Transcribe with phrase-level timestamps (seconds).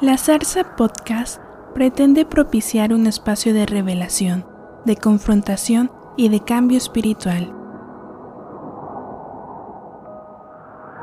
[0.00, 1.42] La Zarza Podcast
[1.74, 4.46] pretende propiciar un espacio de revelación,
[4.84, 7.52] de confrontación y de cambio espiritual.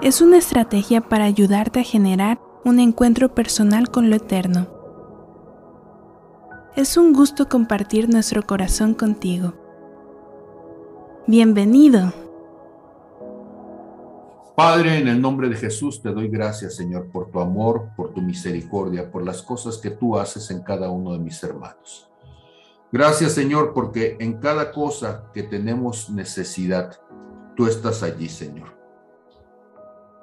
[0.01, 4.67] Es una estrategia para ayudarte a generar un encuentro personal con lo eterno.
[6.77, 9.55] Es un gusto compartir nuestro corazón contigo.
[11.27, 12.13] Bienvenido.
[14.55, 18.21] Padre, en el nombre de Jesús te doy gracias, Señor, por tu amor, por tu
[18.21, 22.09] misericordia, por las cosas que tú haces en cada uno de mis hermanos.
[22.89, 26.97] Gracias, Señor, porque en cada cosa que tenemos necesidad,
[27.57, 28.69] tú estás allí, Señor.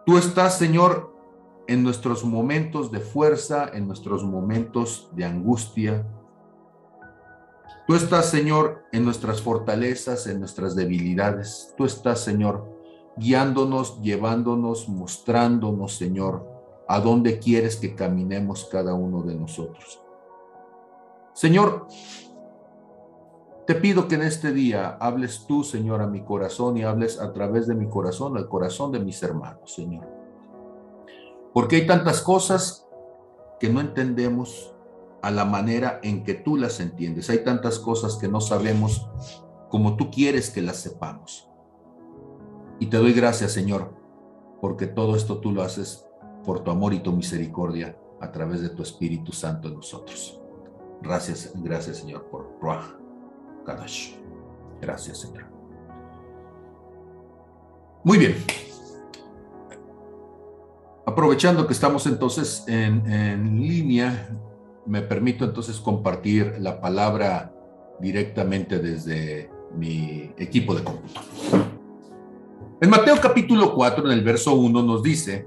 [0.07, 1.15] Tú estás, Señor,
[1.69, 6.07] en nuestros momentos de fuerza, en nuestros momentos de angustia.
[7.87, 11.75] Tú estás, Señor, en nuestras fortalezas, en nuestras debilidades.
[11.77, 12.72] Tú estás, Señor,
[13.17, 16.49] guiándonos, llevándonos, mostrándonos, Señor,
[16.89, 20.01] a dónde quieres que caminemos cada uno de nosotros.
[21.33, 21.87] Señor,
[23.67, 27.33] te pido que en este día hables tú, Señor, a mi corazón y hables a
[27.33, 30.07] través de mi corazón al corazón de mis hermanos, Señor.
[31.55, 32.87] Porque hay tantas cosas
[33.61, 34.75] que no entendemos
[35.23, 37.31] a la manera en que tú las entiendes.
[37.31, 39.09] Hay tantas cosas que no sabemos
[39.69, 41.49] como tú quieres que las sepamos.
[42.83, 43.95] Y te doy gracias, Señor,
[44.61, 46.05] porque todo esto tú lo haces
[46.45, 50.41] por tu amor y tu misericordia a través de tu Espíritu Santo en nosotros.
[51.01, 52.83] Gracias, gracias, Señor, por Ruach
[53.65, 54.15] Kadash.
[54.81, 55.45] Gracias, Señor.
[58.03, 58.35] Muy bien.
[61.07, 64.29] Aprovechando que estamos entonces en, en línea,
[64.87, 67.55] me permito entonces compartir la palabra
[68.01, 71.21] directamente desde mi equipo de cómputo.
[72.83, 75.47] En Mateo capítulo 4, en el verso 1, nos dice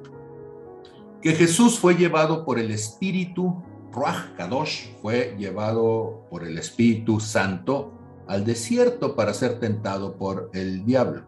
[1.22, 3.62] que Jesús fue llevado por el Espíritu,
[3.92, 7.92] Ruach Kadosh, fue llevado por el Espíritu Santo
[8.26, 11.24] al desierto para ser tentado por el diablo.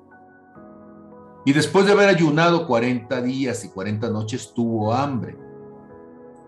[1.45, 5.37] Y después de haber ayunado 40 días y 40 noches, tuvo hambre.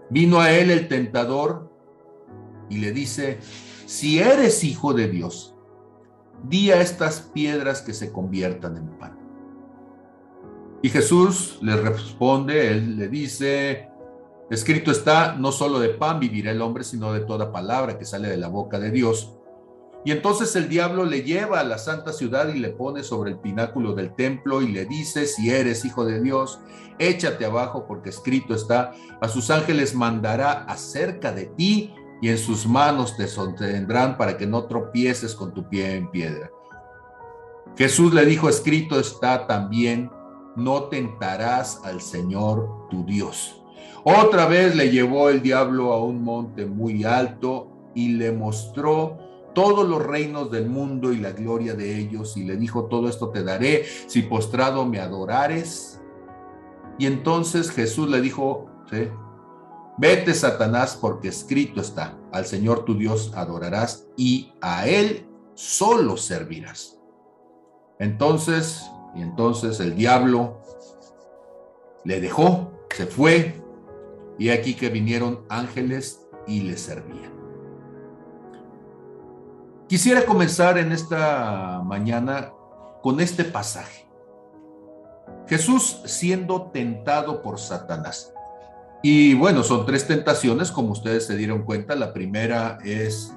[0.09, 1.69] Vino a él el tentador
[2.69, 3.39] y le dice,
[3.85, 5.53] si eres hijo de Dios,
[6.45, 9.19] di a estas piedras que se conviertan en pan.
[10.81, 13.90] Y Jesús le responde, él le dice,
[14.50, 18.29] escrito está, no solo de pan vivirá el hombre, sino de toda palabra que sale
[18.29, 19.35] de la boca de Dios.
[20.06, 23.40] Y entonces el diablo le lleva a la santa ciudad y le pone sobre el
[23.40, 26.59] pináculo del templo y le dice, si eres hijo de Dios,
[26.97, 32.66] échate abajo porque escrito está, a sus ángeles mandará acerca de ti y en sus
[32.66, 36.50] manos te sostendrán para que no tropieces con tu pie en piedra.
[37.78, 40.09] Jesús le dijo, escrito está también,
[40.59, 43.62] no tentarás al Señor tu Dios.
[44.03, 49.18] Otra vez le llevó el diablo a un monte muy alto y le mostró
[49.53, 53.30] todos los reinos del mundo y la gloria de ellos y le dijo, todo esto
[53.30, 56.02] te daré si postrado me adorares.
[56.97, 58.70] Y entonces Jesús le dijo,
[59.97, 66.97] vete Satanás porque escrito está, al Señor tu Dios adorarás y a Él solo servirás.
[68.00, 70.62] Entonces y entonces el diablo
[72.03, 73.62] le dejó, se fue,
[74.38, 77.31] y aquí que vinieron ángeles y le servían.
[79.88, 82.53] Quisiera comenzar en esta mañana
[83.02, 84.08] con este pasaje.
[85.47, 88.31] Jesús siendo tentado por Satanás.
[89.02, 91.96] Y bueno, son tres tentaciones, como ustedes se dieron cuenta.
[91.96, 93.34] La primera es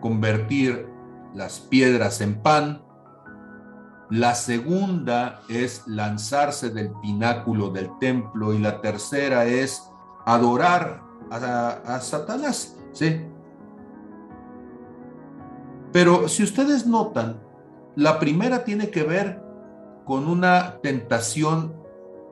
[0.00, 0.88] convertir
[1.32, 2.82] las piedras en pan.
[4.10, 9.90] La segunda es lanzarse del pináculo del templo y la tercera es
[10.26, 13.20] adorar a, Satanás, ¿sí?
[15.92, 17.40] Pero si ustedes notan,
[17.96, 19.42] la primera tiene que ver
[20.04, 21.74] con una tentación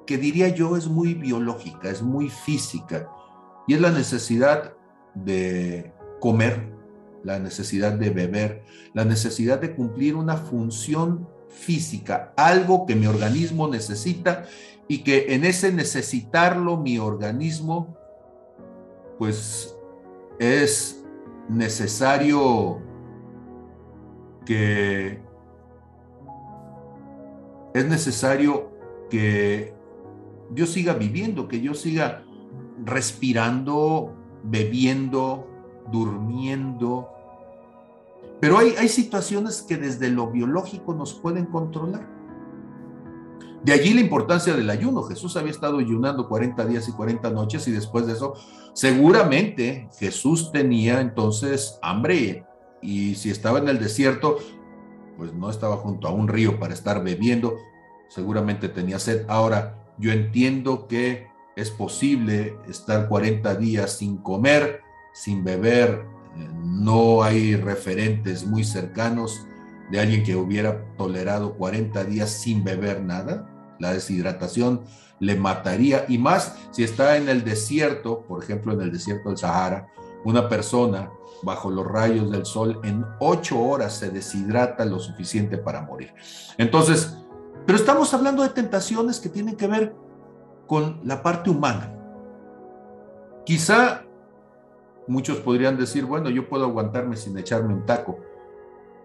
[0.06, 3.08] que diría yo es muy biológica, es muy física,
[3.66, 4.74] y es la necesidad
[5.14, 6.72] de comer,
[7.22, 8.64] la necesidad de beber,
[8.94, 14.44] la necesidad de cumplir una función física, algo que mi organismo necesita
[14.88, 17.96] y que en ese necesitarlo mi organismo,
[19.18, 19.76] pues
[20.38, 21.04] es
[21.48, 22.80] necesario
[24.44, 25.20] que
[27.74, 28.70] es necesario
[29.08, 29.72] que
[30.50, 32.22] yo siga viviendo, que yo siga
[32.84, 35.48] respirando, bebiendo,
[35.90, 37.08] durmiendo,
[38.42, 42.08] pero hay, hay situaciones que desde lo biológico nos pueden controlar.
[43.62, 45.04] De allí la importancia del ayuno.
[45.04, 48.34] Jesús había estado ayunando 40 días y 40 noches y después de eso,
[48.74, 52.44] seguramente Jesús tenía entonces hambre
[52.80, 54.38] y si estaba en el desierto,
[55.16, 57.54] pues no estaba junto a un río para estar bebiendo,
[58.08, 59.24] seguramente tenía sed.
[59.28, 64.80] Ahora, yo entiendo que es posible estar 40 días sin comer,
[65.12, 66.11] sin beber,
[66.62, 69.46] no hay referentes muy cercanos
[69.90, 73.48] de alguien que hubiera tolerado 40 días sin beber nada.
[73.78, 74.82] La deshidratación
[75.20, 79.38] le mataría y más si está en el desierto, por ejemplo en el desierto del
[79.38, 79.88] Sahara,
[80.24, 81.10] una persona
[81.42, 86.14] bajo los rayos del sol en ocho horas se deshidrata lo suficiente para morir.
[86.56, 87.16] Entonces,
[87.66, 89.94] pero estamos hablando de tentaciones que tienen que ver
[90.66, 91.94] con la parte humana.
[93.44, 94.04] Quizá
[95.12, 98.18] muchos podrían decir, bueno, yo puedo aguantarme sin echarme un taco,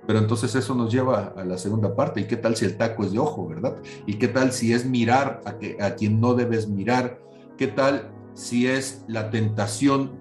[0.08, 2.22] pero entonces eso nos lleva a la segunda parte.
[2.22, 3.76] ¿Y qué tal si el taco es de ojo, verdad?
[4.06, 7.20] ¿Y qué tal si es mirar a, que, a quien no debes mirar?
[7.58, 10.12] ¿Qué tal si es la tentación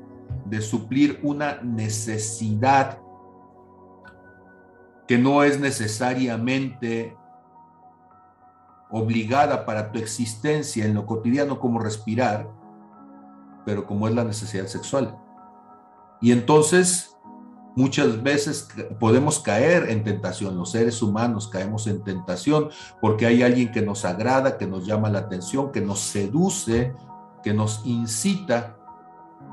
[0.44, 2.99] de suplir una necesidad
[5.06, 7.17] que no es necesariamente
[8.91, 12.49] obligada para tu existencia en lo cotidiano como respirar,
[13.65, 15.17] pero como es la necesidad sexual.
[16.20, 17.16] Y entonces
[17.74, 18.68] muchas veces
[18.98, 22.70] podemos caer en tentación, los seres humanos caemos en tentación
[23.02, 26.94] porque hay alguien que nos agrada, que nos llama la atención, que nos seduce,
[27.42, 28.76] que nos incita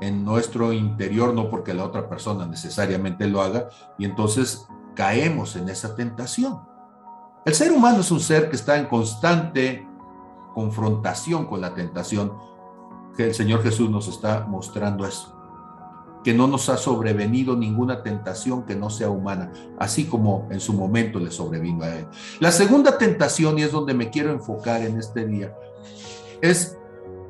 [0.00, 3.68] en nuestro interior, no porque la otra persona necesariamente lo haga,
[3.98, 6.60] y entonces caemos en esa tentación.
[7.44, 9.86] El ser humano es un ser que está en constante
[10.54, 12.32] confrontación con la tentación,
[13.16, 15.33] que el Señor Jesús nos está mostrando eso,
[16.24, 20.72] que no nos ha sobrevenido ninguna tentación que no sea humana, así como en su
[20.72, 22.06] momento le sobrevino a él.
[22.40, 25.54] La segunda tentación, y es donde me quiero enfocar en este día,
[26.40, 26.78] es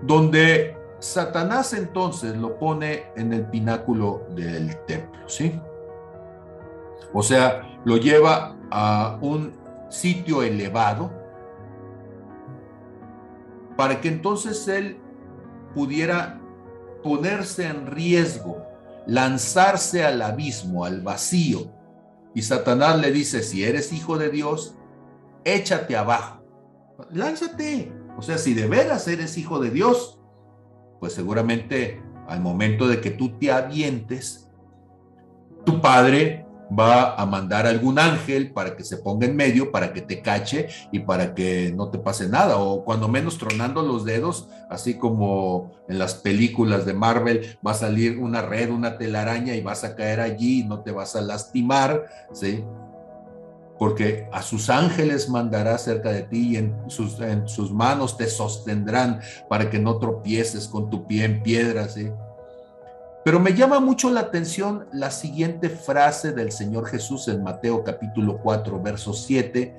[0.00, 5.60] donde Satanás entonces lo pone en el pináculo del templo, ¿sí?
[7.12, 9.52] O sea, lo lleva a un
[9.90, 11.10] sitio elevado,
[13.76, 14.98] para que entonces él
[15.74, 16.40] pudiera
[17.02, 18.73] ponerse en riesgo,
[19.06, 21.70] lanzarse al abismo, al vacío.
[22.34, 24.76] Y Satanás le dice, si eres hijo de Dios,
[25.44, 26.42] échate abajo,
[27.12, 27.92] lánzate.
[28.16, 30.20] O sea, si de veras eres hijo de Dios,
[31.00, 34.50] pues seguramente al momento de que tú te avientes,
[35.64, 40.00] tu padre va a mandar algún ángel para que se ponga en medio, para que
[40.00, 44.48] te cache y para que no te pase nada, o cuando menos tronando los dedos,
[44.70, 49.60] así como en las películas de Marvel, va a salir una red, una telaraña y
[49.60, 52.64] vas a caer allí y no te vas a lastimar, ¿sí?
[53.78, 58.28] Porque a sus ángeles mandará cerca de ti y en sus, en sus manos te
[58.28, 62.10] sostendrán para que no tropieces con tu pie en piedra, ¿sí?
[63.24, 68.38] Pero me llama mucho la atención la siguiente frase del Señor Jesús en Mateo capítulo
[68.42, 69.74] 4, verso 7,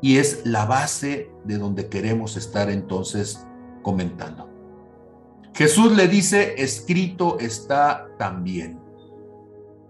[0.00, 3.44] y es la base de donde queremos estar entonces
[3.82, 4.48] comentando.
[5.52, 8.78] Jesús le dice, escrito está también,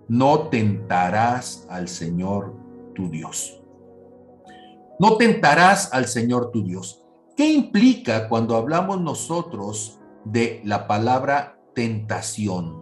[0.08, 2.56] no tentarás al Señor
[2.94, 3.60] tu Dios.
[4.98, 7.02] No tentarás al Señor tu Dios.
[7.36, 12.79] ¿Qué implica cuando hablamos nosotros de la palabra tentación,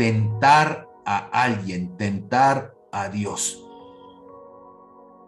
[0.00, 3.62] tentar a alguien, tentar a Dios.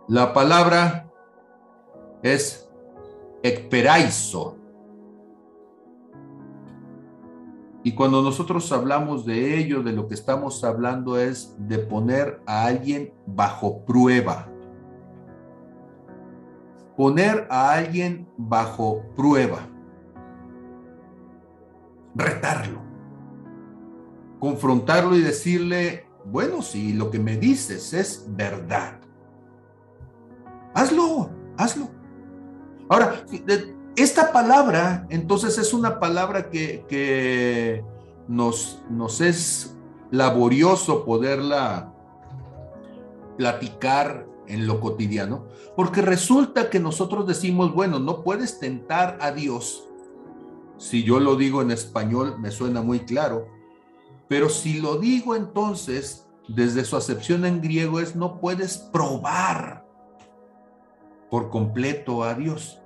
[0.08, 1.12] La palabra
[2.22, 2.72] es
[3.42, 4.56] ekperaizo.
[7.82, 12.64] Y cuando nosotros hablamos de ello, de lo que estamos hablando es de poner a
[12.64, 14.48] alguien bajo prueba.
[16.96, 19.68] Poner a alguien bajo prueba.
[22.14, 22.91] Retarlo
[24.42, 28.98] confrontarlo y decirle, bueno, si lo que me dices es verdad,
[30.74, 31.88] hazlo, hazlo.
[32.88, 33.24] Ahora,
[33.94, 37.84] esta palabra, entonces es una palabra que,
[38.26, 39.76] nos, nos es
[40.10, 41.94] laborioso poderla
[43.38, 45.46] platicar en lo cotidiano,
[45.76, 49.88] porque resulta que nosotros decimos, bueno, no puedes tentar a Dios.
[50.78, 53.61] Si yo lo digo en español, me suena muy claro
[54.32, 59.86] pero si lo digo entonces, desde su acepción en griego es no puedes probar
[61.30, 62.80] por completo a Dios.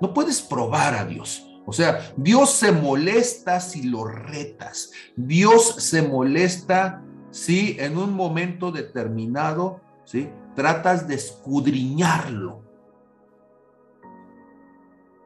[0.00, 1.46] No puedes probar a Dios.
[1.66, 4.92] O sea, Dios se molesta si lo retas.
[5.16, 10.30] Dios se molesta si en un momento determinado, ¿sí?
[10.56, 12.62] Tratas de escudriñarlo.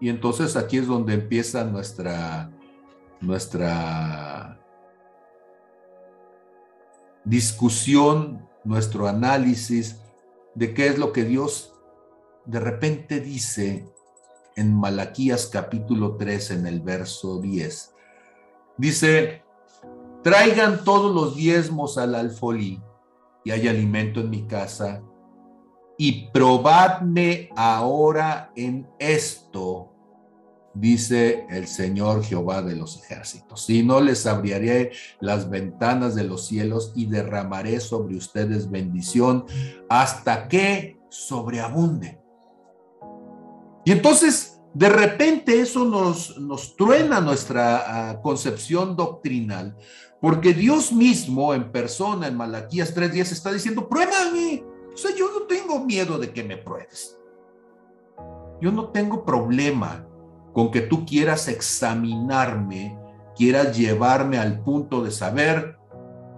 [0.00, 2.50] Y entonces aquí es donde empieza nuestra,
[3.20, 4.55] nuestra
[7.26, 10.00] discusión, nuestro análisis
[10.54, 11.75] de qué es lo que Dios
[12.47, 13.92] de repente dice
[14.54, 17.95] en Malaquías capítulo 3 en el verso 10.
[18.78, 19.42] Dice,
[20.23, 22.80] traigan todos los diezmos al alfolí
[23.45, 25.02] y hay alimento en mi casa
[25.99, 29.92] y probadme ahora en esto,
[30.78, 33.64] dice el Señor Jehová de los ejércitos.
[33.64, 39.47] Si no les abriré las ventanas de los cielos y derramaré sobre ustedes bendición
[39.88, 42.21] hasta que sobreabunde.
[43.85, 49.76] Y entonces, de repente eso nos, truena nuestra ah, concepción doctrinal,
[50.21, 54.64] porque Dios mismo en persona en Malaquías 3.10 está diciendo, pruébame.
[54.92, 57.18] O sea, yo no tengo miedo de que me pruebes.
[58.61, 60.05] Yo no tengo problema
[60.56, 62.98] con que tú quieras examinarme,
[63.36, 65.76] quieras llevarme al punto de saber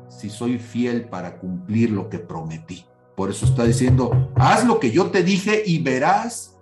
[0.08, 2.84] si soy fiel para cumplir lo que prometí.
[3.14, 6.58] Por eso está diciendo, haz lo que yo te dije y verás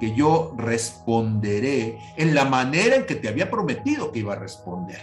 [0.00, 5.00] que yo responderé en la manera en que te había prometido que iba a responder.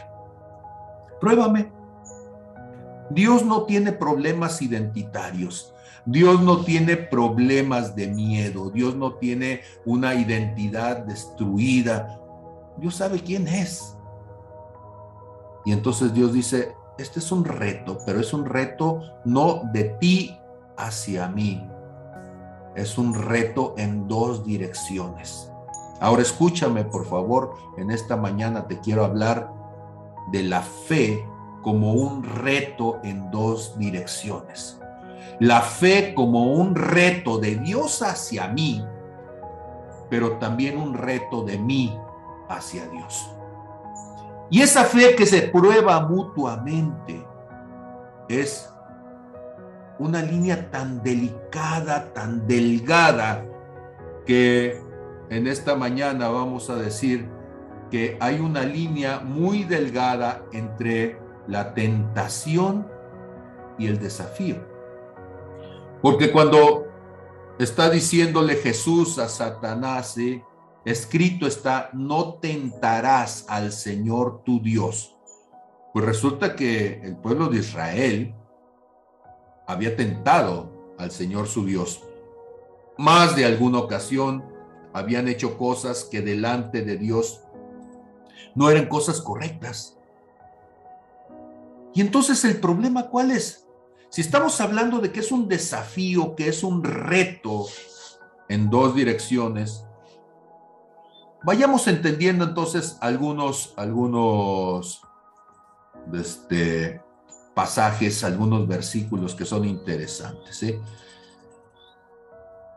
[1.20, 1.72] Pruébame.
[3.10, 5.74] Dios no tiene problemas identitarios.
[6.12, 12.20] Dios no tiene problemas de miedo, Dios no tiene una identidad destruida.
[12.78, 13.96] Dios sabe quién es.
[15.66, 20.36] Y entonces Dios dice, este es un reto, pero es un reto no de ti
[20.78, 21.70] hacia mí.
[22.76, 25.52] Es un reto en dos direcciones.
[26.00, 29.54] Ahora escúchame, por favor, en esta mañana te quiero hablar
[30.32, 31.24] de la fe
[31.62, 34.79] como un reto en dos direcciones
[35.40, 38.86] la fe como un reto de Dios hacia mí,
[40.10, 41.98] pero también un reto de mí
[42.50, 43.30] hacia Dios.
[44.50, 47.26] Y esa fe que se prueba mutuamente
[48.28, 48.74] es
[50.00, 53.46] una línea tan delicada, tan delgada,
[54.26, 54.82] que
[55.30, 57.28] en esta mañana vamos a decir
[57.92, 62.88] que hay una línea muy delgada entre la tentación
[63.78, 64.69] y el desafío.
[66.02, 66.88] Porque cuando
[67.60, 70.16] está diciéndole Jesús a Satanás,
[70.86, 75.18] escrito está, no tentarás al Señor tu Dios.
[75.94, 78.36] Pues resulta que el pueblo de Israel
[79.68, 82.02] había tentado al Señor su Dios.
[82.98, 84.44] Más de alguna ocasión
[84.94, 87.44] habían hecho cosas que delante de Dios
[88.56, 89.98] no eran cosas correctas.
[91.94, 93.69] Y entonces el problema cuál es?
[94.10, 97.68] Si estamos hablando de que es un desafío, que es un reto
[98.48, 99.86] en dos direcciones,
[101.44, 105.02] vayamos entendiendo entonces algunos, algunos
[106.12, 107.02] este,
[107.54, 110.66] pasajes, algunos versículos que son interesantes.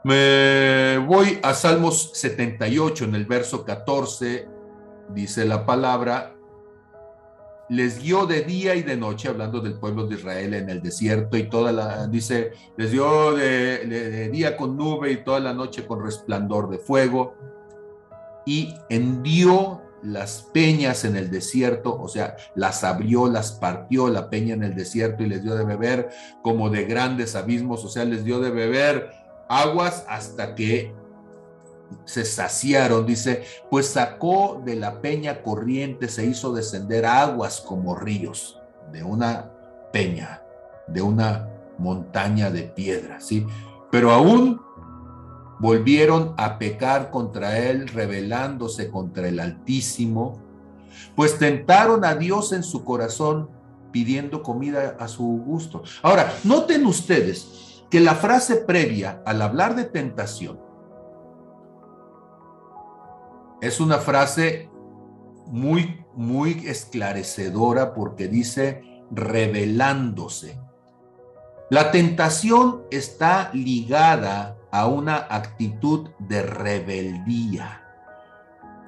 [0.05, 4.49] Me voy a Salmos 78 en el verso 14,
[5.11, 6.32] dice la palabra,
[7.73, 11.39] les guió de día y de noche, hablando del pueblo de Israel en el desierto
[11.39, 16.05] y toda la, dice, les dio de, día con nube y toda la noche con
[16.05, 17.35] resplandor de fuego
[18.45, 24.53] y hendió las peñas en el desierto, o sea, las abrió, las partió la peña
[24.53, 26.11] en el desierto y les dio de beber
[26.43, 29.13] como de grandes abismos, o sea, les dio de beber
[29.49, 30.93] aguas hasta que
[32.05, 38.61] se saciaron, dice, pues sacó de la peña corriente, se hizo descender aguas como ríos
[38.93, 39.51] de una
[39.93, 40.43] peña,
[40.87, 43.47] de una montaña de piedra, ¿sí?
[43.91, 44.61] Pero aún
[45.59, 50.41] volvieron a pecar contra él, rebelándose contra el Altísimo,
[51.15, 53.49] pues tentaron a Dios en su corazón
[53.93, 55.83] pidiendo comida a su gusto.
[56.03, 60.59] Ahora, noten ustedes que la frase previa al hablar de tentación
[63.63, 64.69] es una frase
[65.47, 70.59] muy, muy esclarecedora porque dice revelándose.
[71.71, 77.85] La tentación está ligada a una actitud de rebeldía.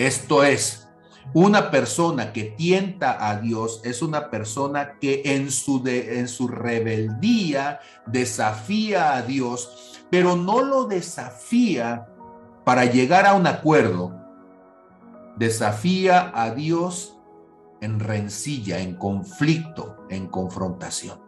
[0.00, 0.88] Esto es,
[1.34, 7.78] una persona que tienta a Dios es una persona que en su, en su rebeldía
[8.06, 12.08] desafía a Dios, pero no lo desafía
[12.64, 14.23] para llegar a un acuerdo,
[15.36, 17.18] desafía a Dios
[17.80, 21.20] en rencilla, en conflicto, en confrontación.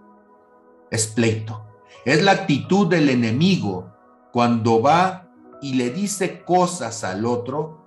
[0.90, 1.66] Es pleito.
[2.04, 3.92] Es la actitud del enemigo
[4.32, 5.28] cuando va
[5.60, 7.84] y le dice cosas al otro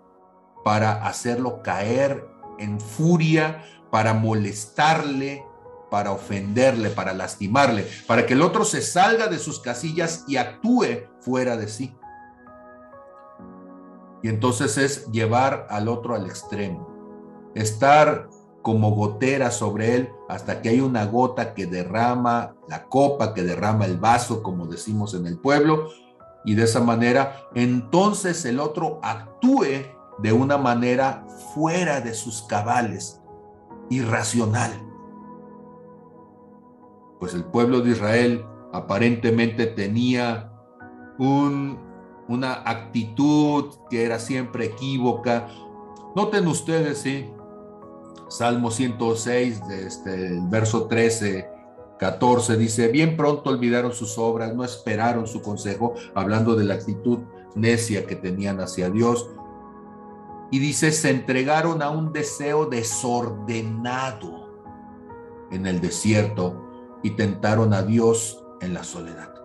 [0.64, 2.28] para hacerlo caer
[2.60, 5.44] en furia, para molestarle,
[5.90, 11.08] para ofenderle, para lastimarle, para que el otro se salga de sus casillas y actúe
[11.22, 11.96] fuera de sí.
[14.22, 16.88] Y entonces es llevar al otro al extremo,
[17.56, 18.30] estar
[18.62, 23.86] como gotera sobre él hasta que hay una gota que derrama la copa, que derrama
[23.86, 25.90] el vaso, como decimos en el pueblo,
[26.46, 29.86] y de esa manera entonces el otro actúe
[30.20, 33.22] de una manera fuera de sus cabales,
[33.90, 34.72] irracional.
[37.20, 40.52] Pues el pueblo de Israel aparentemente tenía
[41.18, 41.80] un,
[42.30, 45.48] una actitud que era siempre equívoca.
[46.16, 47.30] Noten ustedes, sí,
[48.30, 51.50] Salmo 106, este, el verso 13,
[51.98, 57.20] 14, dice, bien pronto olvidaron sus obras, no esperaron su consejo, hablando de la actitud
[57.56, 59.28] necia que tenían hacia Dios.
[60.52, 64.50] Y dice, se entregaron a un deseo desordenado
[65.52, 69.38] en el desierto y tentaron a Dios en la soledad.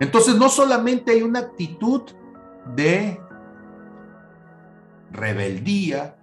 [0.00, 2.02] Entonces no solamente hay una actitud
[2.74, 3.20] de
[5.10, 6.16] rebeldía,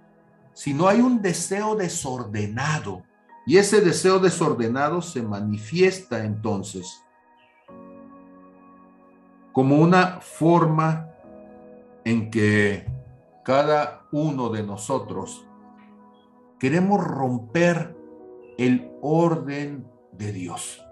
[0.52, 3.02] sino hay un deseo desordenado.
[3.46, 7.02] Y ese deseo desordenado se manifiesta entonces
[9.52, 11.10] como una forma
[12.04, 12.86] en que
[13.44, 15.46] cada uno de nosotros
[16.58, 17.96] queremos romper
[18.58, 20.82] el orden de Dios.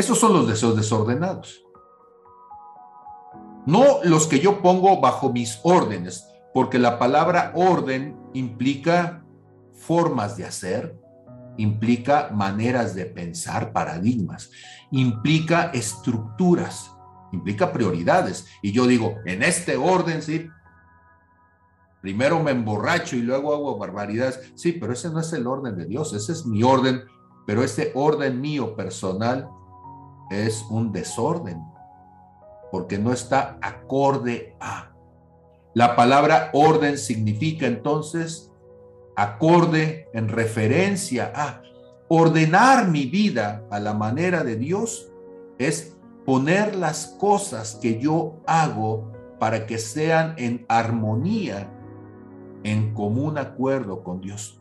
[0.00, 1.62] Esos son los deseos desordenados.
[3.66, 9.22] No los que yo pongo bajo mis órdenes, porque la palabra orden implica
[9.74, 10.98] formas de hacer,
[11.58, 14.50] implica maneras de pensar, paradigmas,
[14.90, 16.90] implica estructuras,
[17.30, 18.46] implica prioridades.
[18.62, 20.48] Y yo digo, en este orden, sí,
[22.00, 24.50] primero me emborracho y luego hago barbaridades.
[24.54, 27.02] Sí, pero ese no es el orden de Dios, ese es mi orden,
[27.46, 29.46] pero ese orden mío personal
[30.30, 31.62] es un desorden,
[32.70, 34.92] porque no está acorde a.
[35.74, 38.50] La palabra orden significa entonces
[39.16, 41.62] acorde en referencia a
[42.08, 45.12] ordenar mi vida a la manera de Dios
[45.58, 51.70] es poner las cosas que yo hago para que sean en armonía,
[52.62, 54.60] en común acuerdo con Dios.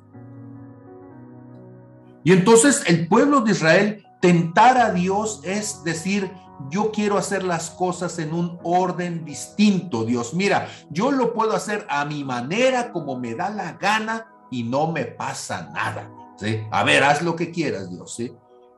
[2.24, 6.32] Y entonces el pueblo de Israel tentar a Dios es decir,
[6.70, 10.34] yo quiero hacer las cosas en un orden distinto, Dios.
[10.34, 14.92] Mira, yo lo puedo hacer a mi manera, como me da la gana y no
[14.92, 16.12] me pasa nada.
[16.38, 16.62] ¿sí?
[16.72, 18.14] A ver, haz lo que quieras, Dios.
[18.14, 18.34] ¿sí?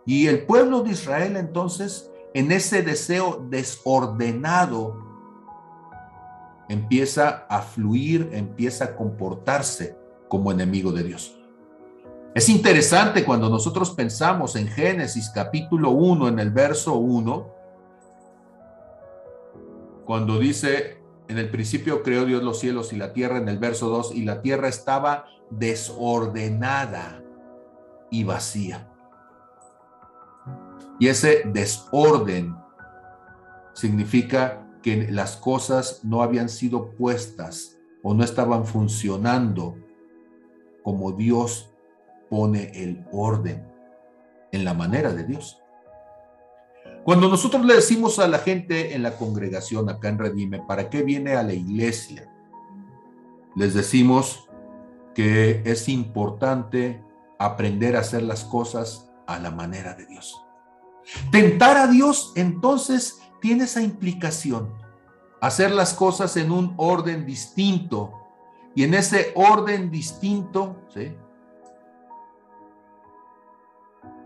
[0.06, 4.96] Y el pueblo de Israel entonces, en ese deseo desordenado,
[6.70, 9.98] empieza a fluir, empieza a comportarse
[10.30, 11.41] como enemigo de Dios.
[12.34, 17.56] Es interesante cuando nosotros pensamos en Génesis capítulo 1, en el verso 1,
[20.06, 23.90] cuando dice, en el principio creó Dios los cielos y la tierra, en el verso
[23.90, 27.22] 2, y la tierra estaba desordenada
[28.10, 28.90] y vacía.
[31.02, 32.56] Y ese desorden
[33.74, 39.76] significa que las cosas no habían sido puestas o no estaban funcionando
[40.82, 41.71] como Dios
[42.32, 43.62] pone el orden
[44.54, 45.62] en la manera de Dios.
[47.04, 51.04] Cuando nosotros le decimos a la gente en la congregación acá en Redime, ¿para qué
[51.04, 52.32] viene a la iglesia?
[53.58, 54.48] Les decimos
[55.14, 57.04] que es importante
[57.38, 60.42] aprender a hacer las cosas a la manera de Dios.
[61.32, 64.74] Tentar a Dios entonces tiene esa implicación,
[65.42, 68.14] hacer las cosas en un orden distinto.
[68.74, 71.12] Y en ese orden distinto, ¿sí?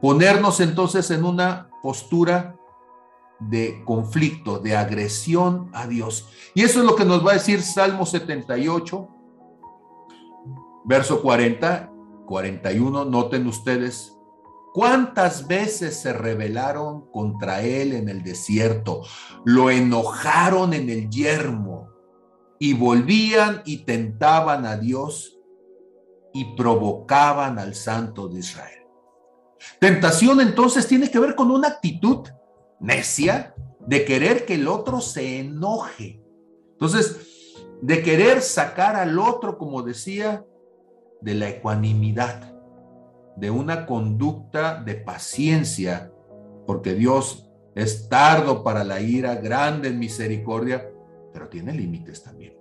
[0.06, 2.56] Ponernos entonces en una postura
[3.40, 6.30] de conflicto, de agresión a Dios.
[6.54, 9.10] Y eso es lo que nos va a decir Salmo 78,
[10.86, 11.92] verso 40,
[12.28, 13.06] 41.
[13.06, 14.16] Noten ustedes
[14.76, 19.02] cuántas veces se rebelaron contra él en el desierto,
[19.44, 21.90] lo enojaron en el yermo
[22.60, 25.40] y volvían y tentaban a Dios
[26.32, 28.85] y provocaban al Santo de Israel.
[29.80, 32.28] Tentación entonces tiene que ver con una actitud
[32.80, 33.54] necia
[33.86, 36.22] de querer que el otro se enoje.
[36.72, 40.46] Entonces, de querer sacar al otro, como decía,
[41.22, 42.54] de la ecuanimidad,
[43.36, 46.12] de una conducta de paciencia,
[46.66, 50.90] porque Dios es tardo para la ira, grande en misericordia,
[51.34, 52.54] pero tiene límites también.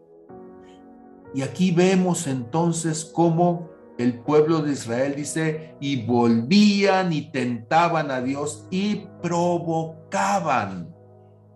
[1.35, 8.21] Y aquí vemos entonces cómo el pueblo de Israel dice, y volvían y tentaban a
[8.21, 10.95] Dios y provocaban.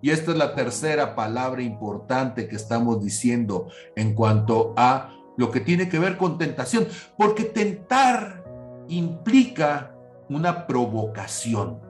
[0.01, 5.61] Y esta es la tercera palabra importante que estamos diciendo en cuanto a lo que
[5.61, 8.45] tiene que ver con tentación, porque tentar
[8.89, 9.95] implica
[10.29, 11.81] una provocación.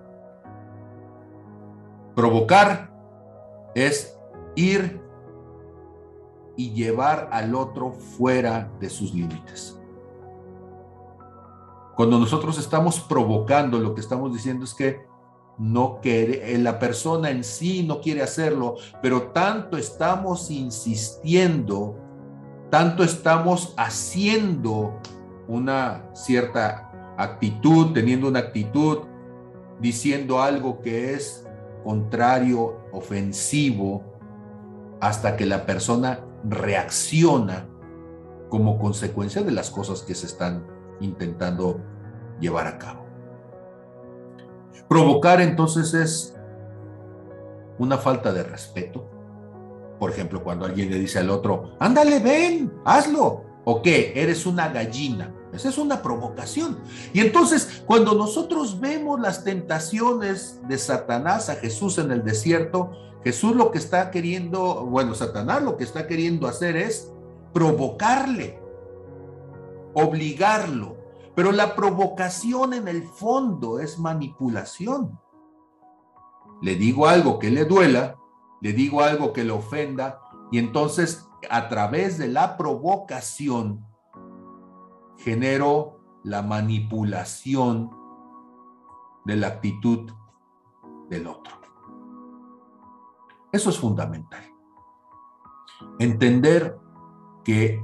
[2.15, 2.91] Provocar
[3.75, 4.19] es
[4.57, 5.01] ir
[6.57, 9.78] y llevar al otro fuera de sus límites.
[11.99, 15.05] Cuando nosotros estamos provocando, lo que estamos diciendo es que
[15.59, 21.97] no quiere, eh, la persona en sí no quiere hacerlo, pero tanto estamos insistiendo,
[22.71, 25.01] tanto estamos haciendo
[25.49, 28.99] una cierta actitud, teniendo una actitud,
[29.81, 31.49] diciendo algo que es
[31.83, 34.05] contrario, ofensivo,
[35.01, 37.67] hasta que la persona reacciona
[38.51, 41.81] como consecuencia de las cosas que se están intentando
[42.41, 43.07] llevar a cabo.
[44.89, 46.35] Provocar entonces es
[47.79, 49.09] una falta de respeto.
[49.99, 53.45] Por ejemplo, cuando alguien le dice al otro, ándale, ven, hazlo.
[53.65, 54.13] ¿O qué?
[54.17, 55.35] Eres una gallina.
[55.53, 56.79] Esa es una provocación.
[57.13, 62.93] Y entonces, cuando nosotros vemos las tentaciones de Satanás a Jesús en el desierto,
[63.25, 67.11] Jesús lo que está queriendo, bueno, Satanás lo que está queriendo hacer es
[67.53, 68.59] provocarle,
[69.95, 70.97] obligarlo.
[71.35, 75.19] Pero la provocación en el fondo es manipulación.
[76.61, 78.17] Le digo algo que le duela,
[78.61, 80.21] le digo algo que le ofenda,
[80.51, 83.87] y entonces a través de la provocación
[85.19, 87.91] genero la manipulación
[89.25, 90.11] de la actitud
[91.09, 91.55] del otro.
[93.53, 94.45] Eso es fundamental.
[95.99, 96.79] Entender
[97.45, 97.81] que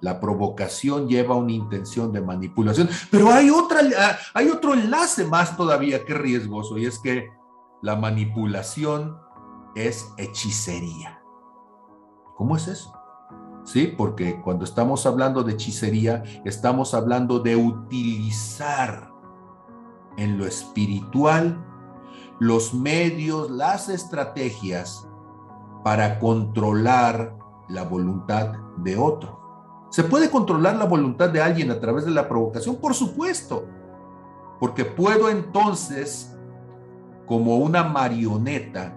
[0.00, 3.80] la provocación lleva una intención de manipulación, pero hay, otra,
[4.34, 7.30] hay otro enlace más todavía que riesgoso y es que
[7.82, 9.18] la manipulación
[9.74, 11.20] es hechicería.
[12.36, 12.92] ¿Cómo es eso?
[13.64, 19.12] Sí, porque cuando estamos hablando de hechicería, estamos hablando de utilizar
[20.16, 21.64] en lo espiritual
[22.40, 25.08] los medios, las estrategias
[25.84, 27.36] para controlar
[27.68, 29.37] la voluntad de otro.
[29.90, 32.76] ¿Se puede controlar la voluntad de alguien a través de la provocación?
[32.76, 33.66] Por supuesto,
[34.60, 36.36] porque puedo entonces,
[37.26, 38.94] como una marioneta,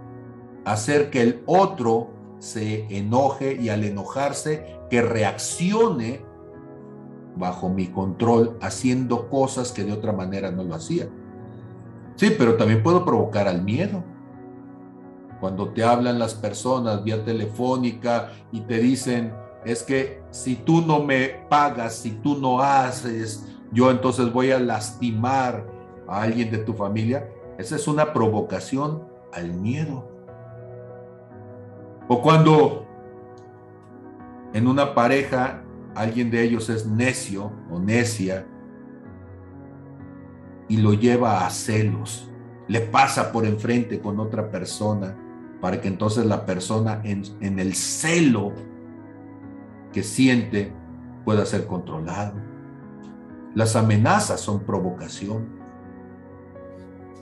[0.66, 6.26] hacer que el otro se enoje y al enojarse, que reaccione
[7.36, 11.08] bajo mi control, haciendo cosas que de otra manera no lo hacía.
[12.16, 14.04] Sí, pero también puedo provocar al miedo
[15.40, 19.34] cuando te hablan las personas vía telefónica y te dicen,
[19.66, 24.60] es que si tú no me pagas, si tú no haces, yo entonces voy a
[24.60, 25.66] lastimar
[26.08, 30.10] a alguien de tu familia, esa es una provocación al miedo.
[32.08, 32.86] O cuando
[34.54, 35.64] en una pareja
[35.96, 38.46] alguien de ellos es necio o necia
[40.68, 42.30] y lo lleva a celos,
[42.68, 45.18] le pasa por enfrente con otra persona
[45.62, 48.54] para que entonces la persona en, el celo
[49.92, 50.74] que siente
[51.26, 52.34] pueda ser controlado.
[53.54, 55.50] Las amenazas son provocación.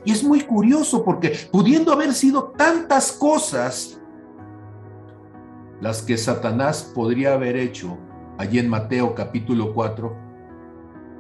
[0.06, 4.00] Y es muy curioso porque pudiendo haber sido tantas cosas
[5.82, 7.98] las que Satanás podría haber hecho
[8.38, 10.16] allí en Mateo capítulo 4,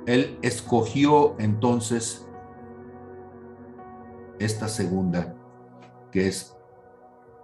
[0.05, 2.27] él escogió entonces
[4.39, 5.35] esta segunda,
[6.11, 6.57] que es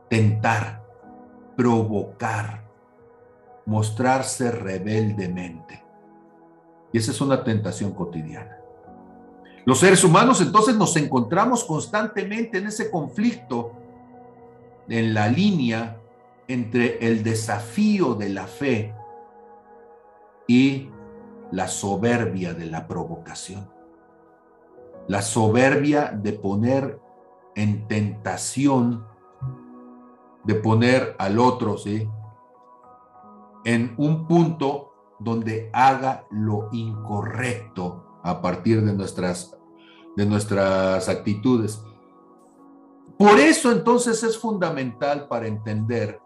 [0.09, 0.83] tentar,
[1.55, 2.64] provocar,
[3.65, 5.83] mostrarse rebeldemente.
[6.91, 8.57] Y esa es una tentación cotidiana.
[9.65, 13.71] Los seres humanos entonces nos encontramos constantemente en ese conflicto,
[14.87, 15.97] en la línea
[16.47, 18.93] entre el desafío de la fe
[20.47, 20.89] y
[21.51, 23.67] la soberbia de la provocación.
[25.07, 26.99] La soberbia de poner
[27.55, 29.05] en tentación
[30.43, 32.07] de poner al otro, ¿sí?
[33.65, 39.55] En un punto donde haga lo incorrecto a partir de nuestras,
[40.15, 41.81] de nuestras actitudes.
[43.17, 46.19] Por eso entonces es fundamental para entender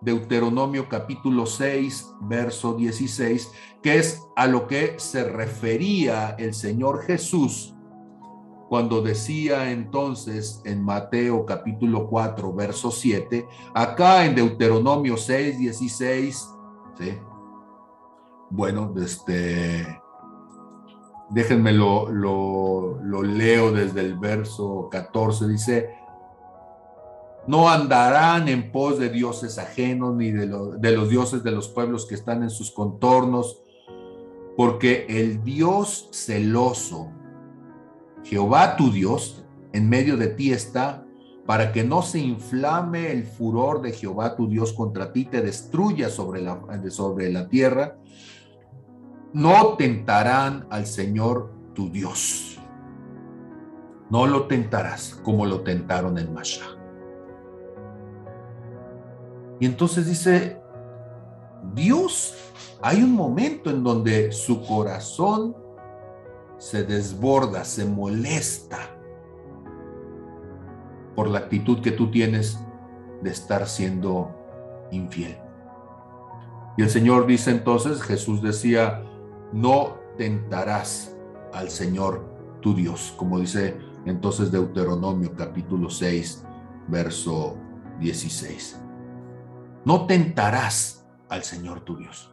[0.00, 3.50] Deuteronomio capítulo 6, verso 16,
[3.82, 7.74] que es a lo que se refería el Señor Jesús
[8.68, 16.53] cuando decía entonces en Mateo capítulo 4, verso 7, acá en Deuteronomio 6, 16,
[18.50, 20.00] bueno, este,
[21.30, 25.94] déjenme lo, lo, leo desde el verso 14, dice,
[27.46, 30.46] no andarán en pos de dioses ajenos ni de,
[30.78, 33.62] de los dioses de los pueblos que están en sus contornos,
[34.56, 37.10] porque el Dios celoso,
[38.22, 41.03] Jehová tu Dios, en medio de ti está,
[41.46, 46.08] para que no se inflame el furor de Jehová tu Dios contra ti, te destruya
[46.08, 47.98] sobre la, sobre la tierra,
[49.32, 52.58] no tentarán al Señor tu Dios.
[54.10, 56.64] No lo tentarás como lo tentaron en Masha.
[59.60, 60.60] Y entonces dice,
[61.74, 62.34] Dios,
[62.80, 65.56] hay un momento en donde su corazón
[66.58, 68.93] se desborda, se molesta
[71.14, 72.60] por la actitud que tú tienes
[73.22, 74.34] de estar siendo
[74.90, 75.38] infiel.
[76.76, 79.02] Y el Señor dice entonces, Jesús decía,
[79.52, 81.16] no tentarás
[81.52, 82.24] al Señor
[82.60, 86.44] tu Dios, como dice entonces Deuteronomio capítulo 6,
[86.88, 87.56] verso
[88.00, 88.80] 16.
[89.84, 92.30] No tentarás al Señor tu Dios.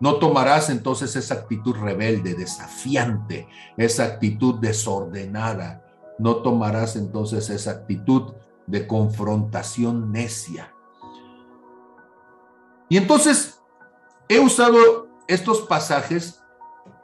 [0.00, 5.87] No tomarás entonces esa actitud rebelde, desafiante, esa actitud desordenada.
[6.18, 8.32] No tomarás entonces esa actitud
[8.66, 10.74] de confrontación necia.
[12.88, 13.60] Y entonces
[14.28, 16.42] he usado estos pasajes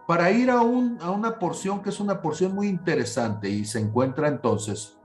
[0.06, 3.80] para ir a, un, a una porción que es una porción muy interesante y se
[3.80, 4.98] encuentra entonces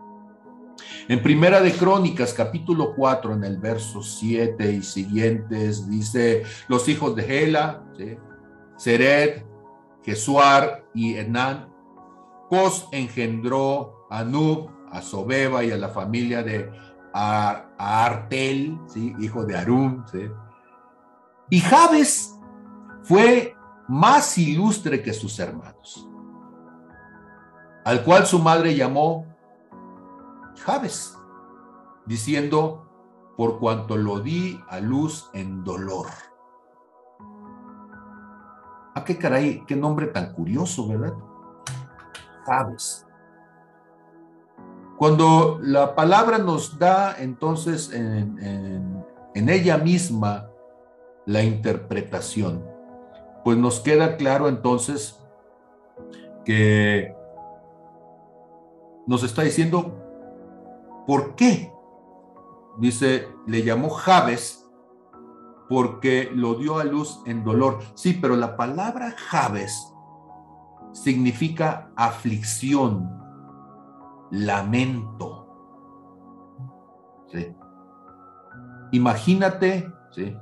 [1.07, 7.15] en Primera de Crónicas, capítulo 4, en el verso 7 y siguientes, dice, los hijos
[7.15, 8.17] de Hela, ¿sí?
[10.03, 11.73] Jesuar y Enán,
[12.49, 16.71] Cos engendró a Nub, a Sobeba y a la familia de
[17.13, 19.15] Artel, ¿sí?
[19.19, 20.29] hijo de Arum, ¿sí?
[21.49, 22.37] y Jabes
[23.03, 23.55] fue
[23.87, 26.07] más ilustre que sus hermanos,
[27.85, 29.25] al cual su madre llamó
[30.63, 31.17] Jabes,
[32.05, 32.85] diciendo,
[33.37, 36.07] por cuanto lo di a luz en dolor.
[38.93, 39.63] ¿A ah, qué caray?
[39.65, 41.13] Qué nombre tan curioso, ¿verdad?
[42.45, 43.08] Jabes.
[44.99, 50.49] Cuando la palabra nos da entonces en, ella misma
[51.25, 52.65] la interpretación,
[53.45, 55.17] pues nos queda claro entonces
[56.43, 57.15] que
[59.07, 59.95] nos está diciendo
[61.07, 61.71] por qué.
[62.77, 64.69] Dice, le llamó Javes
[65.69, 67.79] porque lo dio a luz en dolor.
[67.93, 69.93] Sí, pero la palabra Javes
[70.91, 73.18] significa aflicción,
[74.31, 75.47] lamento.
[77.31, 77.55] ¿Sí?
[78.91, 80.35] Imagínate ¿sí?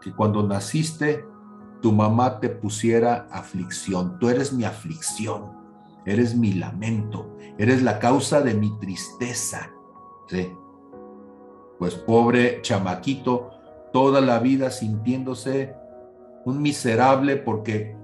[0.00, 1.24] que cuando naciste
[1.80, 4.18] tu mamá te pusiera aflicción.
[4.18, 5.52] Tú eres mi aflicción,
[6.04, 9.70] eres mi lamento, eres la causa de mi tristeza.
[10.28, 10.52] ¿Sí?
[11.78, 13.50] Pues pobre chamaquito,
[13.92, 15.74] toda la vida sintiéndose
[16.44, 17.96] un miserable porque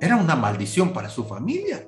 [0.00, 1.86] era una maldición para su familia.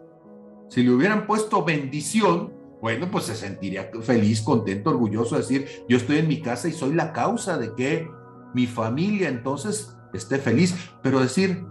[0.68, 5.96] Si le hubieran puesto bendición, bueno, pues se sentiría feliz, contento, orgulloso de decir, yo
[5.96, 8.08] estoy en mi casa y soy la causa de que
[8.54, 11.64] mi familia entonces esté feliz, pero decir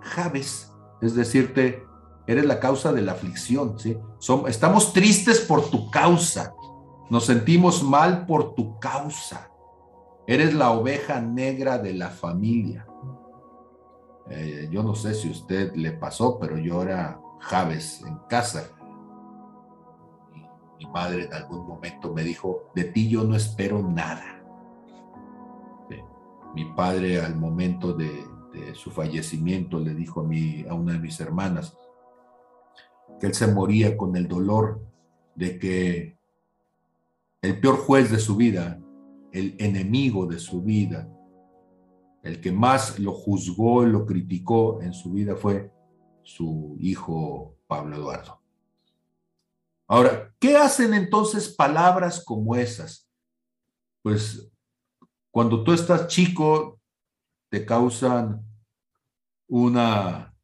[0.00, 1.84] Javes es decirte,
[2.28, 3.98] eres la causa de la aflicción, ¿sí?
[4.46, 6.54] estamos tristes por tu causa,
[7.10, 9.50] nos sentimos mal por tu causa,
[10.28, 12.86] eres la oveja negra de la familia.
[14.30, 18.70] Eh, yo no sé si a usted le pasó, pero yo era Javes en casa.
[20.78, 24.42] Mi madre en algún momento me dijo, de ti yo no espero nada
[26.54, 28.30] mi padre al momento de,
[28.74, 31.74] su fallecimiento le dijo a, mí, a una de mis hermanas
[33.18, 34.82] que él se moría con el dolor
[35.34, 36.18] de que
[37.40, 38.78] el peor juez de su vida,
[39.32, 41.08] el enemigo de su vida,
[42.22, 45.72] el que más lo juzgó y lo criticó en su vida fue
[46.22, 48.40] su hijo Pablo Eduardo.
[49.86, 53.08] Ahora, ¿qué hacen entonces palabras como esas?
[54.02, 54.50] Pues
[55.30, 56.80] cuando tú estás chico,
[57.48, 58.42] te causan
[59.48, 60.34] una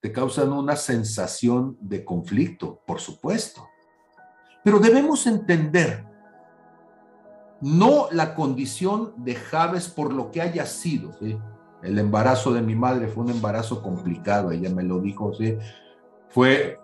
[0.00, 3.68] te causan una sensación de conflicto, por supuesto.
[4.64, 6.06] Pero debemos entender
[7.60, 11.12] no la condición de Javes por lo que haya sido.
[11.82, 15.56] El embarazo de mi madre fue un embarazo complicado, ella me lo dijo, ¿sí?
[16.30, 16.78] fue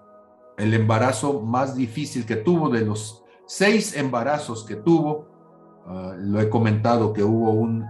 [0.58, 5.26] el embarazo más difícil que tuvo de los seis embarazos que tuvo,
[5.86, 7.86] ah, lo he comentado que hubo un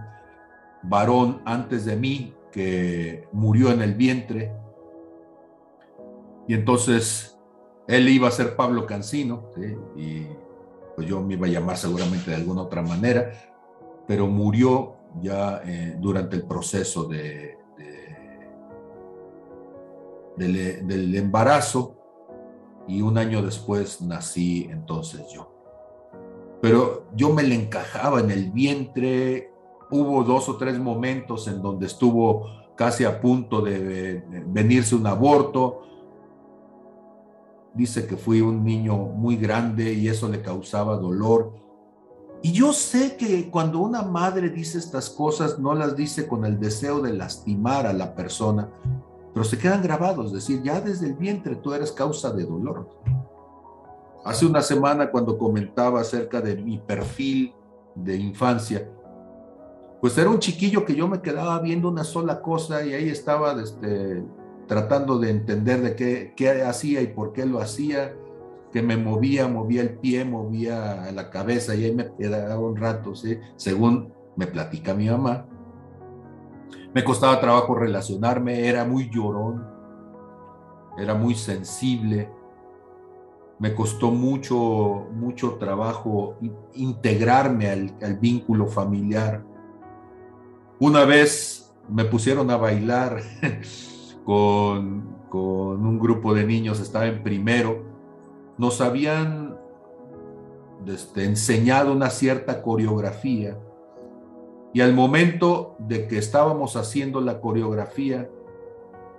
[0.83, 4.53] varón antes de mí que murió en el vientre.
[6.47, 7.37] Y entonces
[7.87, 9.51] él iba a ser Pablo Cancino,
[9.95, 10.25] y
[10.95, 13.31] pues yo me iba a llamar seguramente de alguna otra manera,
[14.07, 17.57] pero murió ya eh, durante el proceso de,
[20.37, 21.95] del embarazo
[22.87, 25.51] y un año después nací entonces yo.
[26.61, 29.51] Pero yo me le encajaba en el vientre,
[29.91, 35.81] hubo dos o tres momentos en donde estuvo casi a punto de venirse un aborto.
[37.73, 41.53] Dice que fui un niño muy grande y eso le causaba dolor.
[42.41, 46.59] Y yo sé que cuando una madre dice estas cosas, no las dice con el
[46.59, 48.69] deseo de lastimar a la persona,
[49.33, 52.89] pero se quedan grabados, es decir, ya desde el vientre tú eres causa de dolor.
[54.23, 57.53] Hace una semana cuando comentaba acerca de mi perfil
[57.95, 58.89] de infancia,
[60.01, 63.59] pues era un chiquillo que yo me quedaba viendo una sola cosa y ahí estaba
[63.61, 64.23] este,
[64.67, 68.13] tratando de entender de qué, qué hacía y por qué lo hacía,
[68.71, 73.13] que me movía, movía el pie, movía la cabeza y ahí me quedaba un rato,
[73.55, 75.47] según me platica mi mamá.
[76.93, 79.65] Me costaba trabajo relacionarme, era muy llorón,
[80.97, 82.29] era muy sensible.
[83.59, 86.37] Me costó mucho, mucho trabajo
[86.75, 89.43] integrarme al, vínculo familiar.
[90.79, 93.21] Una vez me pusieron a bailar
[94.25, 97.86] con, con un grupo de niños, estaba en primero.
[98.57, 99.57] Nos habían
[100.85, 103.57] este, enseñado una cierta coreografía
[104.73, 108.29] y al momento de que estábamos haciendo la coreografía,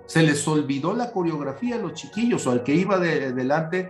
[0.05, 3.89] se les olvidó la coreografía a los chiquillos o al que iba de, delante,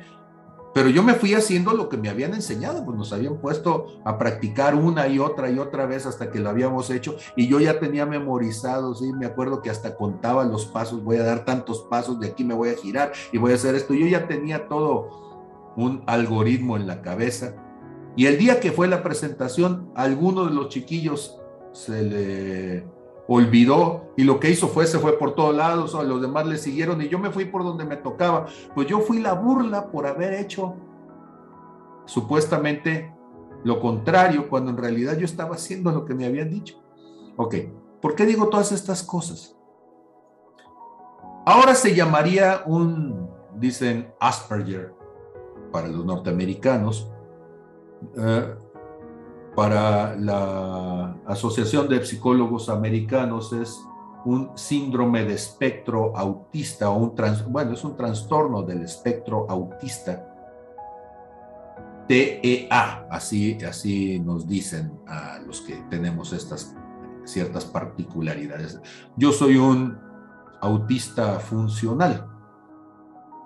[0.74, 4.18] pero yo me fui haciendo lo que me habían enseñado, pues nos habían puesto a
[4.18, 7.80] practicar una y otra y otra vez hasta que lo habíamos hecho y yo ya
[7.80, 12.20] tenía memorizado, sí, me acuerdo que hasta contaba los pasos, voy a dar tantos pasos,
[12.20, 15.29] de aquí me voy a girar y voy a hacer esto, yo ya tenía todo
[15.75, 17.55] un algoritmo en la cabeza.
[18.15, 21.39] Y el día que fue la presentación, algunos de los chiquillos
[21.71, 22.88] se le
[23.27, 26.58] olvidó y lo que hizo fue, se fue por todos lados, o los demás le
[26.58, 28.47] siguieron y yo me fui por donde me tocaba.
[28.73, 30.75] Pues yo fui la burla por haber hecho
[32.05, 33.13] supuestamente
[33.63, 36.82] lo contrario, cuando en realidad yo estaba haciendo lo que me habían dicho.
[37.38, 37.55] Ok,
[38.01, 39.55] ¿por qué digo todas estas cosas?
[41.45, 44.99] Ahora se llamaría un, dicen Asperger
[45.71, 47.10] para los norteamericanos,
[48.17, 48.55] eh,
[49.55, 53.79] para la Asociación de Psicólogos Americanos es
[54.25, 57.15] un síndrome de espectro autista o un
[57.49, 60.25] bueno, es un trastorno del espectro autista.
[62.08, 66.75] TEA, así, así nos dicen a los que tenemos estas
[67.23, 68.79] ciertas particularidades.
[69.15, 69.97] Yo soy un
[70.62, 72.38] autista funcional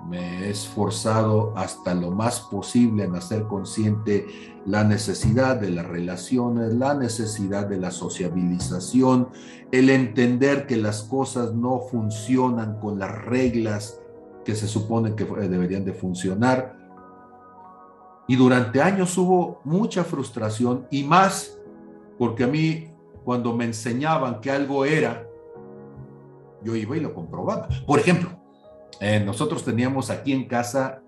[0.10, 4.28] me he esforzado hasta lo más posible en hacer consciente
[4.66, 9.30] la necesidad de las relaciones, la necesidad de la sociabilización,
[9.72, 14.00] el entender que las cosas no funcionan con las reglas
[14.46, 16.78] que se supone que deberían de funcionar.
[18.28, 21.58] Y durante años hubo mucha frustración y más
[22.18, 22.90] porque a mí
[23.24, 25.28] cuando me enseñaban que algo era,
[26.62, 27.68] yo iba y lo comprobaba.
[27.86, 28.30] Por ejemplo,
[29.00, 31.02] eh, nosotros teníamos aquí en casa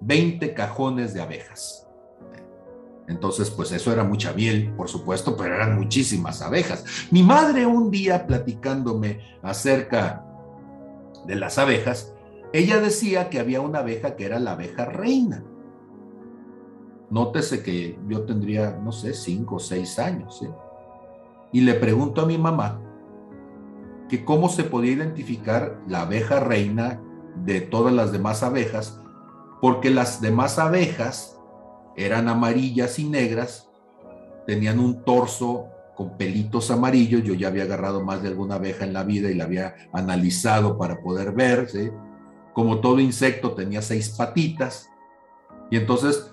[0.00, 1.88] 20 cajones de abejas.
[3.08, 6.84] Entonces, pues eso era mucha miel, por supuesto, pero eran muchísimas abejas.
[7.10, 10.24] Mi madre un día platicándome acerca
[11.26, 12.14] de las abejas,
[12.52, 15.44] ella decía que había una abeja que era la abeja reina.
[17.10, 20.42] Nótese que yo tendría, no sé, cinco o seis años.
[20.42, 20.50] ¿eh?
[21.52, 22.80] Y le pregunto a mi mamá
[24.08, 27.00] que cómo se podía identificar la abeja reina
[27.36, 29.00] de todas las demás abejas,
[29.60, 31.38] porque las demás abejas
[31.96, 33.68] eran amarillas y negras,
[34.46, 38.92] tenían un torso con pelitos amarillos, yo ya había agarrado más de alguna abeja en
[38.92, 41.68] la vida y la había analizado para poder ver,
[42.52, 44.88] como todo insecto tenía seis patitas,
[45.70, 46.28] y entonces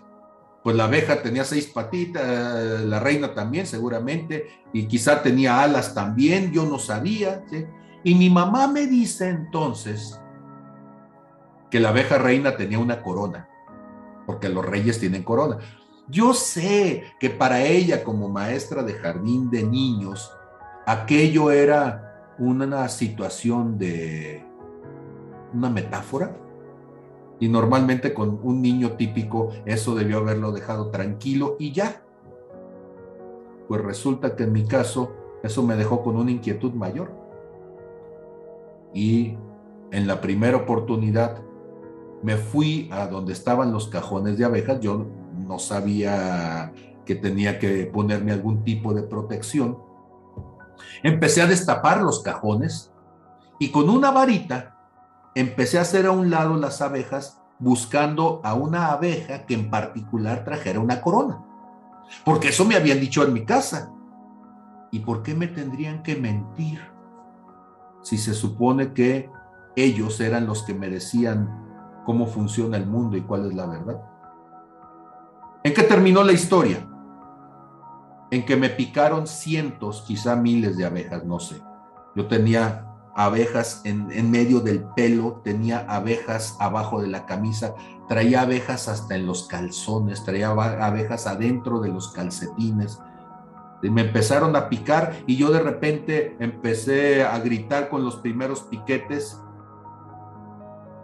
[0.63, 6.51] pues la abeja tenía seis patitas, la reina también seguramente, y quizá tenía alas también,
[6.51, 7.43] yo no sabía,
[8.03, 10.19] y mi mamá me dice entonces
[11.70, 13.47] que la abeja reina tenía una corona,
[14.26, 15.57] porque los reyes tienen corona.
[16.07, 20.32] Yo sé que para ella como maestra de jardín de niños,
[20.86, 24.43] aquello era una situación de
[25.53, 26.36] una metáfora.
[27.39, 32.01] Y normalmente con un niño típico eso debió haberlo dejado tranquilo y ya.
[33.67, 35.13] pues resulta que en mi caso
[35.43, 37.11] eso me dejó con una inquietud mayor.
[38.93, 39.38] Y
[39.91, 41.43] en la primera oportunidad
[42.22, 44.80] me fui a donde estaban los cajones de abejas.
[44.82, 45.07] Yo
[45.47, 46.74] no sabía
[47.05, 49.78] que tenía que ponerme algún tipo de protección.
[51.03, 52.91] Empecé a destapar los cajones
[53.59, 54.78] y con una varita
[55.36, 60.43] empecé a hacer a un lado las abejas buscando a una abeja que en particular
[60.43, 61.43] trajera una corona.
[62.26, 63.91] Porque eso me habían dicho en mi casa.
[64.91, 66.80] ¿Y por qué me tendrían que mentir
[68.01, 69.30] si se supone que
[69.76, 71.68] ellos eran los que me decían
[72.10, 74.01] cómo funciona el mundo y cuál es la verdad?
[75.64, 76.84] ¿En qué terminó la historia?
[78.32, 81.62] En que me picaron cientos, quizá miles de abejas, no sé.
[82.16, 87.76] Yo tenía abejas en, en, medio del pelo, tenía abejas abajo de la camisa,
[88.07, 92.99] traía abejas hasta en los calzones, traía abejas adentro de los calcetines.
[93.84, 99.39] Me empezaron a picar y yo de repente empecé a gritar con los primeros piquetes.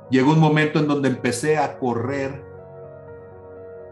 [0.09, 2.43] Llegó un momento en donde empecé a correr,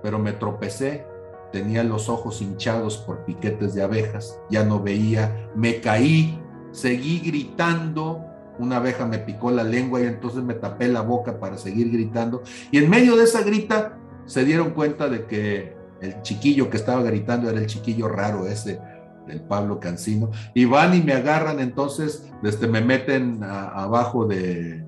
[0.01, 1.05] pero me tropecé,
[1.51, 6.39] tenía los ojos hinchados por piquetes de abejas, ya no veía, me caí
[6.73, 8.25] seguí gritando,
[8.59, 12.43] una abeja me picó la lengua y entonces me tapé la boca para seguir gritando.
[12.71, 17.01] Y en medio de esa grita se dieron cuenta de que el chiquillo que estaba
[17.03, 18.79] gritando era el chiquillo raro ese
[19.27, 20.31] del Pablo Cancino.
[20.53, 24.82] Y van y me agarran, entonces desde me meten abajo de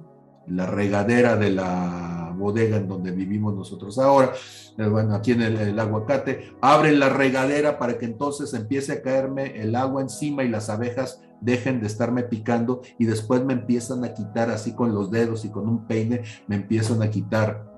[0.48, 4.34] la regadera de la bodega en donde vivimos nosotros ahora,
[4.78, 9.62] eh, bueno, aquí en el, aguacate, abren la regadera para que entonces empiece a caerme
[9.62, 14.14] el agua encima y las abejas dejen de estarme picando y después me empiezan a
[14.14, 17.72] quitar así con los dedos y con un peine, me empiezan a quitar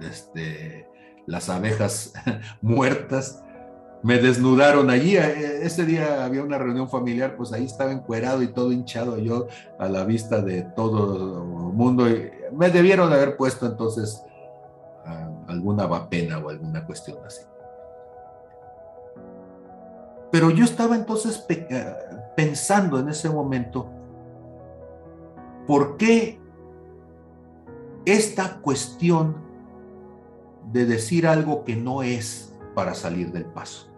[0.00, 0.88] este,
[1.26, 2.12] las abejas
[2.62, 3.42] muertas.
[4.02, 8.48] Me desnudaron allí, eh, ese día había una reunión familiar, pues ahí estaba encuerado y
[8.48, 9.46] todo hinchado yo
[9.78, 12.06] a la vista de todo el mundo.
[12.52, 14.22] Me debieron haber puesto entonces
[15.04, 17.42] ah, alguna vapena o alguna cuestión así.
[20.30, 21.94] Pero yo estaba entonces eh,
[22.36, 23.90] pensando en ese momento,
[25.66, 26.40] ¿por qué
[28.06, 29.36] esta cuestión
[30.72, 33.89] de decir algo que no es para salir del paso?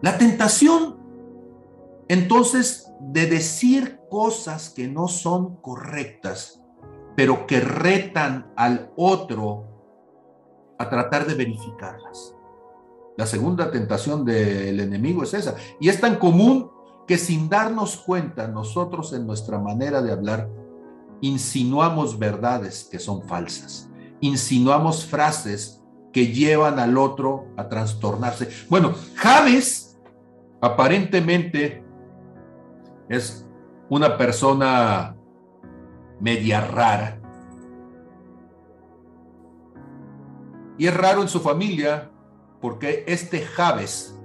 [0.00, 0.96] La tentación,
[2.08, 6.62] entonces, de decir cosas que no son correctas,
[7.16, 9.64] pero que retan al otro
[10.78, 12.34] a tratar de verificarlas.
[13.16, 15.56] La segunda tentación del enemigo es esa.
[15.80, 16.70] Y es tan común
[17.06, 20.48] que sin darnos cuenta nosotros en nuestra manera de hablar
[21.20, 23.88] insinuamos verdades que son falsas.
[24.20, 25.82] Insinuamos frases
[26.12, 28.48] que llevan al otro a trastornarse.
[28.68, 29.87] Bueno, Javes
[30.60, 31.84] aparentemente
[33.08, 33.46] es
[33.88, 35.16] una persona
[36.20, 37.20] media rara.
[40.76, 42.10] Y es raro en su familia
[42.60, 44.18] porque este Javes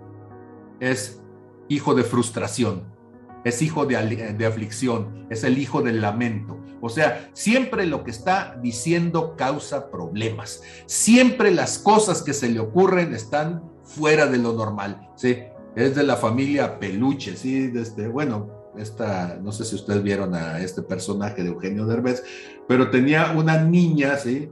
[0.80, 1.22] es
[1.70, 2.84] hijo de frustración,
[3.44, 6.60] es hijo de, de, aflicción, es el hijo del lamento.
[6.82, 10.62] O sea, siempre lo que está diciendo causa problemas.
[10.86, 15.10] Siempre las cosas que se le ocurren están fuera de lo normal.
[15.16, 15.38] ¿sí?
[15.76, 17.68] Es de la familia Peluche, ¿sí?
[17.68, 22.24] Desde, bueno, esta, no sé si ustedes vieron a este personaje de Eugenio Derbez,
[22.68, 24.50] pero tenía una niña, ¿sí?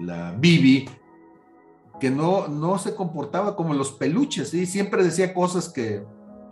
[0.00, 0.88] La Bibi,
[2.00, 4.66] que no, no se comportaba como los peluches, ¿sí?
[4.66, 6.02] Siempre decía cosas que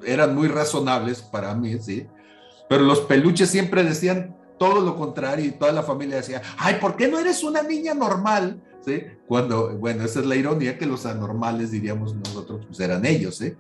[0.05, 2.07] eran muy razonables para mí, ¿sí?
[2.69, 6.97] Pero los peluches siempre decían todo lo contrario y toda la familia decía, ay, ¿por
[6.97, 8.63] qué no eres una niña normal?
[9.27, 13.55] Cuando, bueno, esa es la ironía que los anormales, diríamos nosotros, pues eran ellos, ¿sí?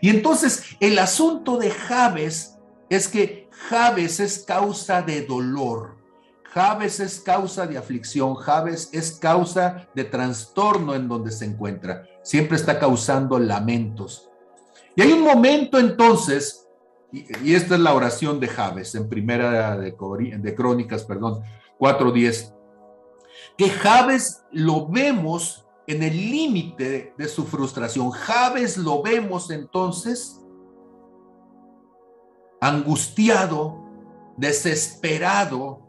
[0.00, 2.56] Y entonces el asunto de Javes
[2.88, 5.96] es que Javes es causa de dolor.
[6.44, 12.04] Javes es causa de aflicción, Javes es causa de trastorno en donde se encuentra.
[12.22, 14.28] Siempre está causando lamentos.
[14.94, 16.68] Y hay un momento entonces,
[17.10, 19.94] y, esta es la oración de Javes en primera de,
[20.38, 21.42] de Crónicas, perdón,
[21.78, 22.52] 4.10,
[23.56, 28.10] que Javes lo vemos en el límite de su frustración.
[28.10, 30.38] Javes lo vemos entonces
[32.60, 33.84] angustiado,
[34.36, 35.81] desesperado,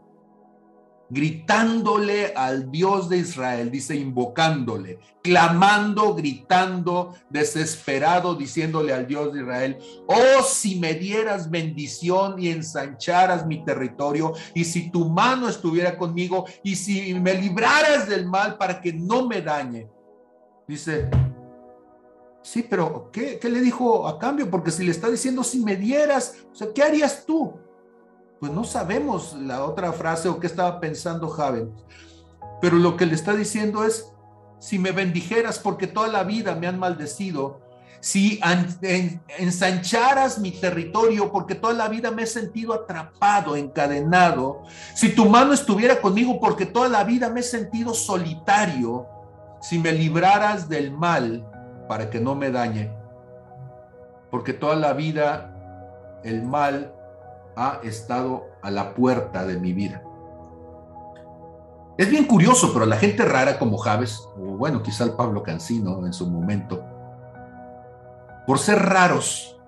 [1.10, 9.78] gritándole al Dios de Israel, dice invocándole, clamando, gritando, desesperado, diciéndole al Dios de Israel,
[10.06, 16.46] oh si me dieras bendición y ensancharas mi territorio, y si tu mano estuviera conmigo,
[16.62, 19.88] y si me libraras del mal para que no me dañe.
[20.66, 21.08] Dice,
[22.44, 24.50] Sí, pero ¿qué, ¿qué, le dijo a cambio?
[24.50, 26.34] Porque si le está diciendo si me dieras,
[26.74, 27.54] ¿qué harías tú?
[28.44, 31.72] Pues no sabemos la otra frase o qué estaba pensando Javen.
[32.60, 34.12] Pero lo que le está diciendo es,
[34.58, 37.62] si me bendijeras porque toda la vida me han maldecido,
[38.00, 38.38] si
[39.38, 44.64] ensancharas mi territorio, porque toda la vida me he sentido atrapado, encadenado,
[44.94, 49.06] si tu mano estuviera conmigo, porque toda la vida me he sentido solitario,
[49.62, 51.50] si me libraras del mal
[51.88, 52.92] para que no me dañe,
[54.30, 56.92] porque toda la vida el mal
[57.56, 60.02] ha estado a la puerta de mi vida.
[61.96, 66.04] Es bien curioso, pero la gente rara como Javes, o bueno, quizá el Pablo Cancino
[66.04, 66.84] en su momento,
[68.46, 69.60] por ser raros,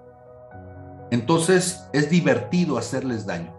[1.11, 3.55] entonces es divertido hacerles daño.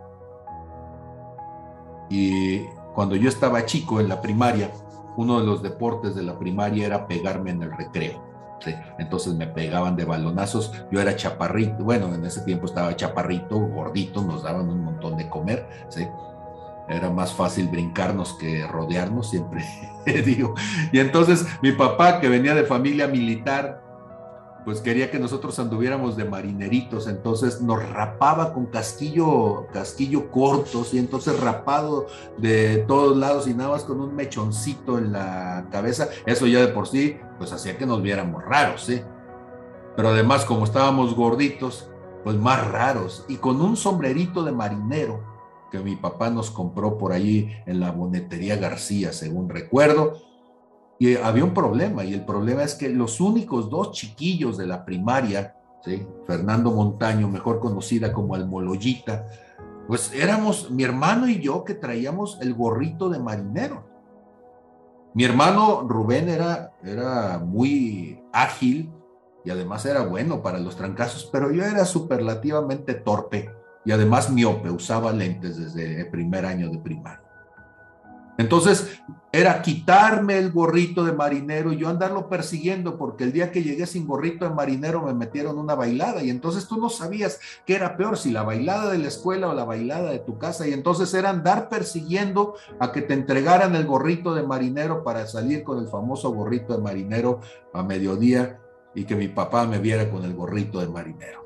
[2.09, 4.71] Y cuando yo estaba chico en la primaria,
[5.15, 8.26] uno de los deportes de la primaria era pegarme en el recreo.
[8.99, 14.21] Entonces me pegaban de balonazos, yo era chaparrito, bueno, en ese tiempo estaba chaparrito, gordito,
[14.23, 16.07] nos daban un montón de comer, ¿sí?
[16.89, 19.63] era más fácil brincarnos que rodearnos, siempre
[20.25, 20.55] digo.
[20.91, 23.81] Y entonces mi papá, que venía de familia militar,
[24.67, 30.97] pues quería que nosotros anduviéramos de marineritos, entonces nos rapaba con casquillo, casquillo cortos y
[30.97, 32.07] entonces rapado
[32.37, 36.67] de todos lados y nada más con un mechoncito en la cabeza, eso ya de
[36.67, 39.01] por sí, pues hacía que nos viéramos raros, ¿sí?
[39.95, 41.89] Pero además como estábamos gorditos,
[42.25, 45.23] pues más raros y con un sombrerito de marinero
[45.71, 50.26] que mi papá nos compró por allí en la bonetería García, según recuerdo,
[50.99, 54.83] y había un problema, y el problema es que los únicos dos chiquillos de la
[54.83, 55.55] primaria,
[56.25, 59.25] Fernando Montaño, mejor conocida como el Moloyita,
[59.87, 63.87] pues éramos mi hermano y yo que traíamos el gorrito de marinero.
[65.13, 68.91] Mi hermano Rubén era, era muy ágil
[69.45, 73.49] y además era bueno para los trancazos, pero yo era superlativamente torpe
[73.85, 77.26] y además miope, usaba lentes desde el primer año de primaria.
[78.37, 83.63] Entonces era quitarme el gorrito de marinero y yo andarlo persiguiendo porque el día que
[83.63, 87.75] llegué sin gorrito de marinero me metieron una bailada y entonces tú no sabías qué
[87.75, 90.73] era peor, si la bailada de la escuela o la bailada de tu casa y
[90.73, 95.79] entonces era andar persiguiendo a que te entregaran el gorrito de marinero para salir con
[95.79, 97.41] el famoso gorrito de marinero
[97.73, 98.61] a mediodía
[98.93, 101.45] y que mi papá me viera con el gorrito de marinero.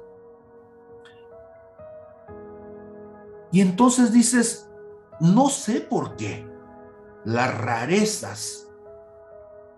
[3.51, 4.69] Y entonces dices,
[5.19, 6.50] no sé por qué
[7.25, 8.67] las rarezas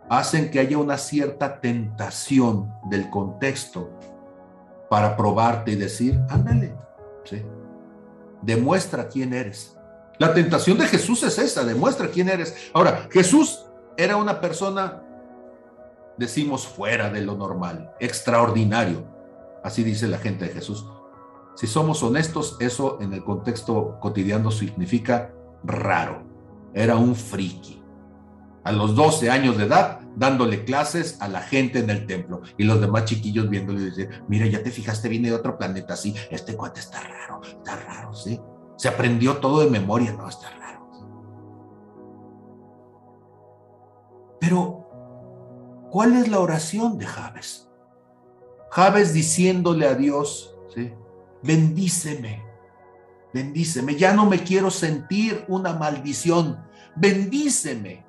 [0.09, 3.89] hacen que haya una cierta tentación del contexto
[4.89, 6.75] para probarte y decir, ándale,
[8.41, 9.77] demuestra quién eres.
[10.19, 12.55] La tentación de Jesús es esa, demuestra quién eres.
[12.73, 13.65] Ahora, Jesús
[13.97, 15.01] era una persona,
[16.17, 19.03] decimos, fuera de lo normal, extraordinario.
[19.63, 20.85] Así dice la gente de Jesús.
[21.55, 25.31] Si somos honestos, eso en el contexto cotidiano significa
[25.63, 26.32] raro
[26.73, 27.81] era un friki.
[28.63, 32.41] A los 12 años de edad, dándole clases a la gente en el templo.
[32.57, 35.95] Y los demás chiquillos viéndole y dicen, mira, ya te fijaste, viene de otro planeta,
[35.95, 38.39] sí, este cuate está raro, está raro, sí.
[38.77, 40.63] Se aprendió todo de memoria, no, está raro.
[44.39, 47.69] Pero, ¿cuál es la oración de Javes?
[48.71, 50.91] Javes diciéndole a Dios, ¿sí?
[51.43, 52.43] bendíceme,
[53.33, 56.63] bendíceme, ya no me quiero sentir una maldición,
[56.95, 58.05] bendíceme.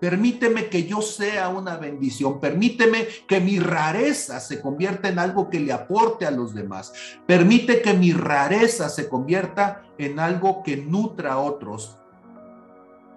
[0.00, 2.38] Permíteme que yo sea una bendición.
[2.38, 6.92] Permíteme que mi rareza se convierta en algo que le aporte a los demás.
[7.26, 11.96] Permite que mi rareza se convierta en algo que nutra a otros.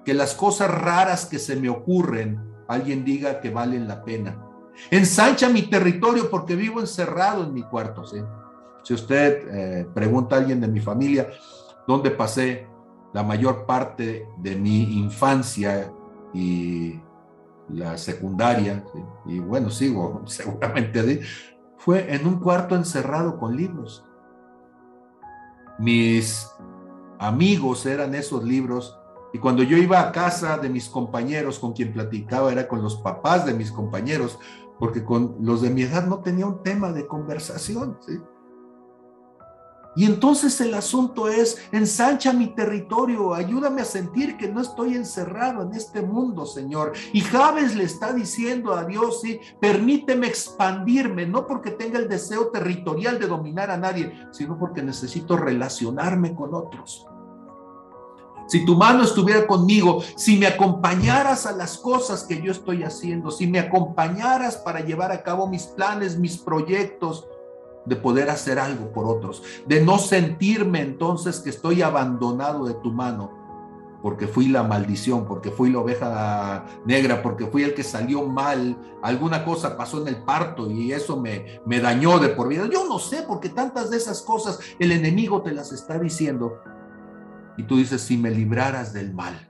[0.06, 4.42] Que las cosas raras que se me ocurren, alguien diga que valen la pena.
[4.90, 8.06] Ensancha mi territorio porque vivo encerrado en mi cuarto.
[8.06, 8.20] ¿sí?
[8.88, 11.28] Si usted eh, pregunta a alguien de mi familia
[11.86, 12.70] dónde pasé
[13.14, 15.92] la mayor parte de mi infancia
[16.34, 16.98] y
[17.68, 18.86] la secundaria,
[19.26, 21.20] y bueno, sigo seguramente ahí,
[21.76, 24.06] fue en un cuarto encerrado con libros.
[25.80, 26.50] Mis
[27.20, 28.98] amigos eran esos libros
[29.34, 32.96] y cuando yo iba a casa de mis compañeros con quien platicaba era con los
[32.96, 34.40] papás de mis compañeros,
[34.80, 37.98] porque con los de mi edad no tenía un tema de conversación.
[38.00, 38.18] ¿sí?
[39.98, 45.64] Y entonces el asunto es, ensancha mi territorio, ayúdame a sentir que no estoy encerrado
[45.64, 46.94] en este mundo, Señor.
[47.14, 52.50] Y Javes le está diciendo a Dios, sí, permíteme expandirme, no porque tenga el deseo
[52.50, 57.08] territorial de dominar a nadie, sino porque necesito relacionarme con otros.
[58.46, 63.32] si tu mano estuviera conmigo, si me acompañaras a las cosas que yo estoy haciendo,
[63.32, 67.28] si me acompañaras para llevar a cabo mis planes, mis proyectos,
[67.88, 72.92] de poder hacer algo por otros, de no sentirme entonces que estoy abandonado de tu
[72.92, 73.32] mano,
[74.02, 78.78] porque fui la maldición, porque fui la oveja negra, porque fui el que salió mal,
[79.02, 82.70] alguna cosa pasó en el parto y eso me, me dañó de por vida.
[82.72, 86.62] Yo no sé, porque tantas de esas cosas el enemigo te las está diciendo.
[87.58, 89.48] Y tú dices, si me libraras del mal,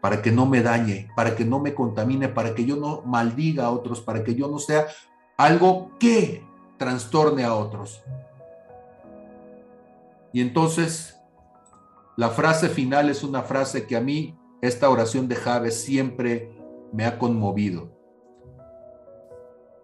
[0.00, 3.66] para que no me dañe, para que no me contamine, para que yo no maldiga
[3.66, 4.86] a otros, para que yo no sea
[5.40, 6.44] algo que
[6.76, 8.02] trastorne a otros.
[10.34, 11.18] Y entonces,
[12.16, 16.54] la frase final es una frase que a mí, esta oración de Javes siempre
[16.92, 17.90] me ha conmovido.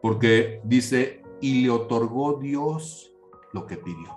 [0.02, 3.10] Porque dice, y le otorgó Dios
[3.54, 4.14] lo que pidió.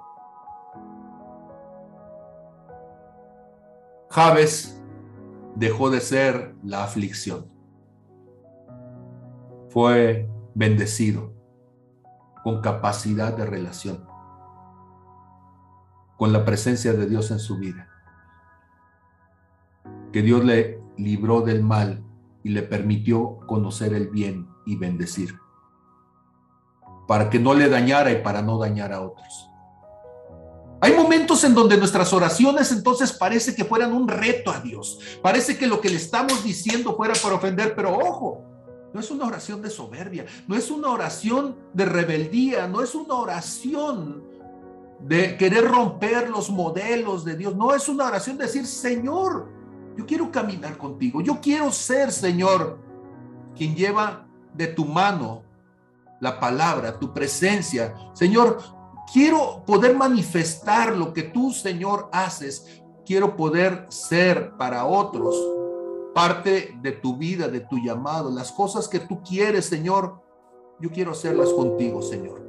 [4.10, 4.84] Javes
[5.56, 7.50] dejó de ser la aflicción.
[9.70, 10.28] Fue
[10.60, 11.34] bendecido,
[12.44, 14.06] con capacidad de relación,
[16.18, 17.88] con la presencia de Dios en su vida.
[20.12, 22.04] Que Dios le libró del mal
[22.44, 25.40] y le permitió conocer el bien y bendecir,
[27.08, 29.50] para que no le dañara y para no dañar a otros.
[30.82, 35.00] Hay momentos en donde nuestras oraciones entonces parece que fueran un reto a Dios.
[35.22, 38.49] Parece que lo que le estamos diciendo fuera para ofender, pero ojo,
[38.94, 43.14] no es una oración de soberbia, no es una oración de rebeldía, no es una
[43.16, 44.24] oración
[45.00, 49.50] de querer romper los modelos de Dios, no es una oración de decir, Señor,
[49.98, 52.80] yo quiero caminar contigo, yo quiero ser, Señor,
[53.56, 55.44] quien lleva de tu mano
[56.20, 57.96] la palabra, tu presencia.
[58.14, 58.60] Señor,
[59.12, 62.82] quiero poder manifestar lo que tú, Señor, haces.
[63.06, 65.59] Quiero poder ser para otros
[66.14, 70.22] parte de tu vida, de tu llamado, las cosas que tú quieres, Señor,
[70.80, 72.42] yo quiero hacerlas contigo, Señor.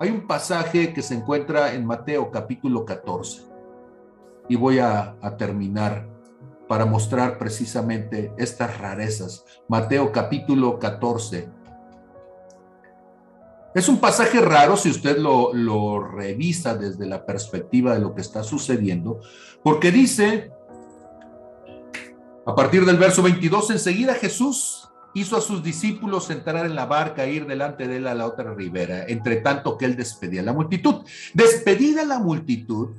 [0.00, 3.42] Hay un pasaje que se encuentra en Mateo capítulo 14
[4.48, 6.08] y voy a, terminar
[6.66, 9.44] para mostrar precisamente estas rarezas.
[9.68, 11.50] Mateo capítulo 14
[13.74, 18.42] es un pasaje raro si usted lo, revisa desde la perspectiva de lo que está
[18.42, 19.20] sucediendo,
[19.62, 20.50] porque dice,
[22.46, 27.24] a partir del verso 22, enseguida Jesús hizo a sus discípulos entrar en la barca
[27.24, 30.44] e ir delante de él a la otra ribera, entre tanto que él despedía a
[30.44, 31.04] la multitud.
[31.34, 32.90] Despedida la multitud,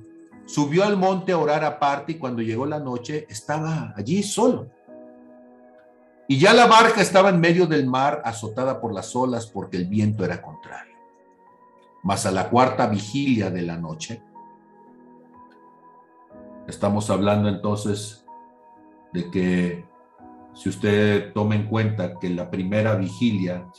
[0.46, 4.70] subió al monte a orar aparte y cuando llegó la noche estaba allí solo.
[6.32, 9.88] Y ya la barca estaba en medio del mar, azotada por las olas, porque el
[9.88, 10.96] viento era contrario.
[12.04, 14.24] Mas a la cuarta vigilia de la noche,
[16.70, 18.26] estamos hablando entonces
[19.12, 19.86] de que
[20.54, 23.70] si usted toma en cuenta que la primera vigilia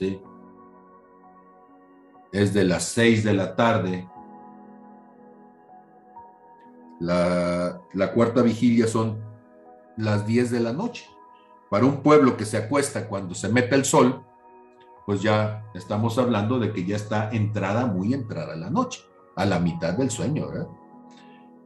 [2.32, 4.06] es de las seis de la tarde,
[7.00, 9.22] la cuarta vigilia son
[9.96, 11.11] las diez de la noche
[11.72, 14.22] para un pueblo que se acuesta cuando se mete el sol,
[15.06, 19.00] pues ya estamos hablando de que ya está entrada, muy entrada la noche,
[19.36, 20.68] a la mitad del sueño, ¿verdad?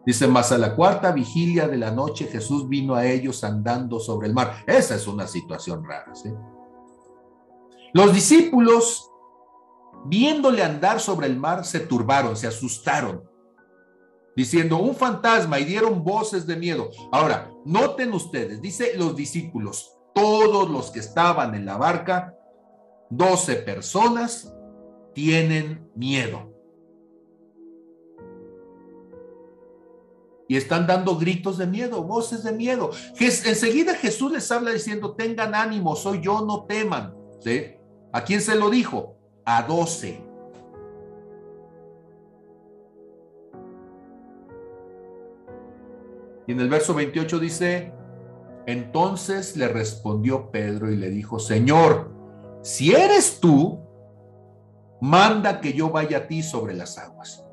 [0.06, 4.28] Dice, más a la cuarta vigilia de la noche Jesús vino a ellos andando sobre
[4.28, 4.62] el mar.
[4.64, 6.32] Esa es una situación rara, ¿sí?
[7.92, 9.10] Los discípulos,
[10.04, 13.24] viéndole andar sobre el mar, se turbaron, se asustaron
[14.36, 16.90] diciendo un fantasma y dieron voces de miedo.
[17.10, 22.34] Ahora, noten ustedes, dice los discípulos, todos los que estaban en la barca,
[23.10, 24.50] 12 personas,
[25.12, 26.54] tienen miedo.
[30.48, 32.92] Y están dando gritos de miedo, voces de miedo.
[33.20, 37.14] Enseguida Jesús les habla diciendo, tengan ánimo, soy yo, no teman.
[37.40, 37.74] ¿Sí?
[38.10, 39.18] ¿A quién se lo dijo?
[39.44, 40.24] A 12.
[46.46, 47.92] Y en el verso 28 dice,
[48.66, 52.12] entonces le respondió Pedro y le dijo, Señor,
[52.62, 53.80] si eres tú,
[55.00, 57.44] manda que yo vaya a ti sobre las aguas.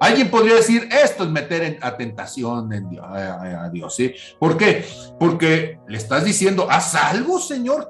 [0.00, 4.14] Alguien podría decir, esto es meter a tentación en a, Dios, ¿sí?
[4.40, 4.84] ¿Por qué?
[5.20, 7.88] Porque le estás diciendo, haz algo, Señor.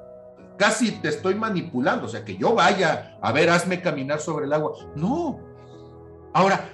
[0.59, 4.53] Casi te estoy manipulando, o sea, que yo vaya, a ver, hazme caminar sobre el
[4.53, 4.73] agua.
[4.95, 5.41] No.
[6.35, 6.69] Ahora,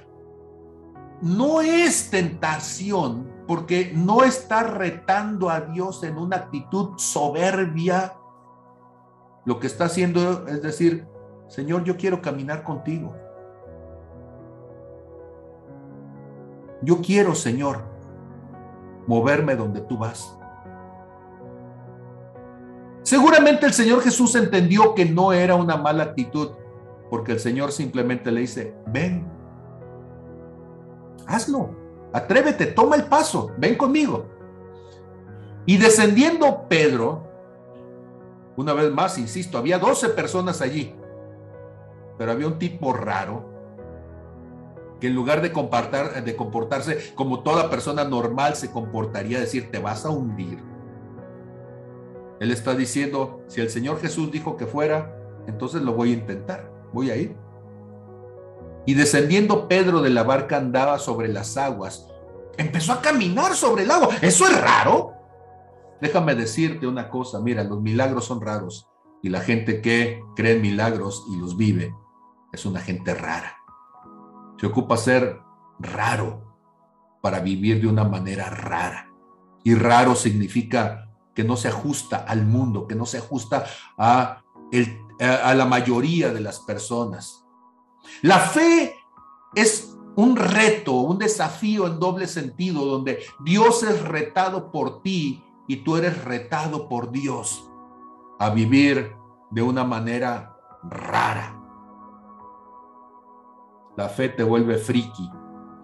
[1.22, 8.14] no es tentación porque no está retando a Dios en una actitud soberbia.
[9.44, 11.08] Lo que está haciendo es decir,
[11.48, 13.14] Señor, yo quiero caminar contigo.
[16.82, 17.82] yo quiero, Señor,
[19.06, 20.36] moverme donde tú vas.
[23.02, 26.50] Seguramente el Señor Jesús entendió que no era una mala actitud,
[27.10, 29.26] porque el Señor simplemente le dice, ven,
[31.26, 31.70] hazlo,
[32.12, 34.26] atrévete, toma el paso, ven conmigo.
[35.66, 37.26] Y descendiendo Pedro,
[38.56, 40.94] una vez más, insisto, había 12 personas allí,
[42.16, 43.58] pero había un tipo raro
[45.00, 50.10] que en lugar de, comportarse como toda persona normal se comportaría, decir, te vas a
[50.10, 50.58] hundir.
[52.40, 56.70] Él está diciendo, si el Señor Jesús dijo que fuera, entonces lo voy a intentar,
[56.92, 57.36] voy a ir.
[58.88, 62.06] Y descendiendo Pedro de la barca andaba sobre las aguas.
[62.56, 64.16] Empezó a caminar sobre el agua.
[64.22, 65.12] ¿Eso es raro?
[66.00, 68.88] Déjame decirte una cosa, mira, los milagros son raros
[69.22, 71.94] y la gente que cree en milagros y los vive
[72.50, 73.58] es una gente rara.
[74.58, 75.38] Se ocupa ser
[75.78, 76.56] raro
[77.20, 79.12] para vivir de una manera rara.
[79.64, 83.66] Y raro significa que no se ajusta al mundo, que no se ajusta
[83.98, 84.40] a,
[85.20, 87.37] a la mayoría de las personas.
[88.22, 88.94] La fe
[89.54, 95.76] es un reto, un desafío en doble sentido, donde Dios es retado por ti y
[95.76, 97.70] tú eres retado por Dios
[98.38, 99.14] a vivir
[99.50, 101.54] de una manera rara.
[103.96, 105.30] La fe te vuelve friki.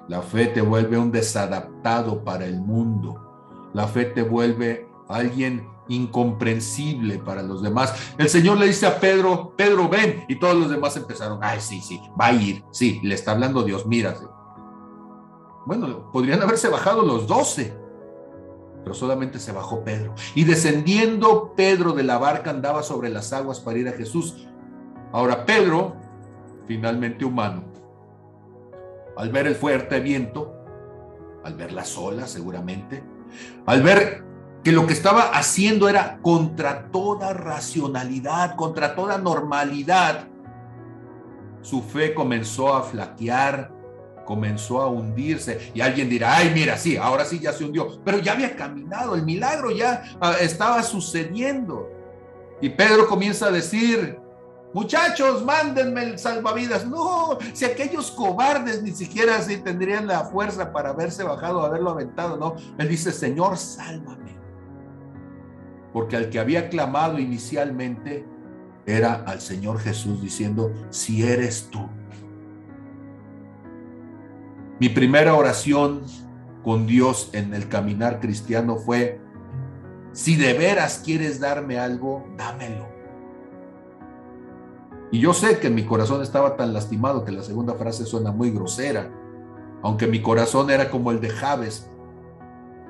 [0.09, 3.71] La fe te vuelve un desadaptado para el mundo.
[3.73, 8.15] La fe te vuelve alguien incomprensible para los demás.
[8.19, 10.25] El Señor le dice a Pedro, Pedro, ven.
[10.29, 12.65] Y todos los demás empezaron, ay, sí, sí, va a ir.
[12.71, 14.25] Sí, le está hablando Dios, mírase.
[15.67, 17.75] Bueno, podrían haberse bajado los doce,
[18.83, 20.15] pero solamente se bajó Pedro.
[20.35, 24.47] Y descendiendo Pedro de la barca andaba sobre las aguas para ir a Jesús.
[25.13, 25.97] Ahora Pedro,
[26.67, 27.65] finalmente humano,
[29.17, 30.53] al ver el fuerte viento,
[31.45, 33.03] al ver las olas seguramente,
[33.65, 34.25] al ver
[34.65, 40.27] que lo que estaba haciendo era contra toda racionalidad, contra toda normalidad,
[41.61, 43.71] su fe comenzó a flaquear,
[44.25, 48.19] comenzó a hundirse y alguien dirá, ay, mira, sí, ahora sí ya se hundió, pero
[48.19, 51.91] ya había caminado, el milagro ya ah, estaba sucediendo.
[52.63, 54.19] Y Pedro comienza a decir,
[54.73, 56.87] muchachos, mándenme el salvavidas.
[56.87, 62.39] No, si aquellos cobardes ni siquiera así tendrían la fuerza para haberse bajado, haberlo aventado,
[62.39, 62.57] no.
[62.79, 64.44] Él dice, Señor, sálvame.
[65.95, 68.27] Porque al que había clamado inicialmente
[68.85, 71.89] era al Señor Jesús diciendo, si eres tú.
[74.81, 76.03] Mi primera oración
[76.65, 79.21] con Dios en el caminar cristiano fue,
[80.11, 82.89] si de veras quieres darme algo, dámelo.
[85.13, 88.51] Y yo sé que mi corazón estaba tan lastimado que la segunda frase suena muy
[88.51, 89.13] grosera,
[89.81, 91.89] aunque mi corazón era como el de Javes.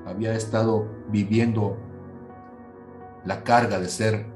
[0.07, 1.77] Había estado viviendo
[3.25, 4.27] la carga de ser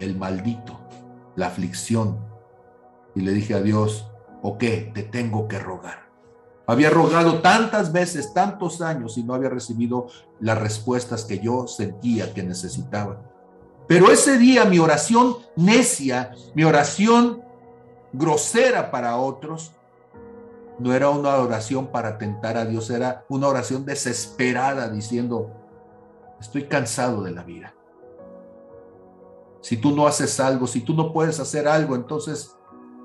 [0.00, 0.78] el maldito,
[1.36, 2.18] la aflicción.
[3.14, 4.10] Y le dije a Dios,
[4.42, 4.90] ¿o qué?
[4.94, 6.08] Te tengo que rogar.
[6.66, 10.08] Había rogado tantas veces, tantos años y no había recibido
[10.38, 13.22] las respuestas que yo sentía que necesitaba.
[13.86, 17.42] Pero ese día mi oración necia, mi oración
[18.12, 19.72] grosera para otros,
[20.78, 25.50] no era una oración para tentar a Dios, era una oración desesperada diciendo,
[26.38, 27.74] estoy cansado de la vida.
[29.60, 32.56] Si tú no haces algo, si tú no puedes hacer algo, entonces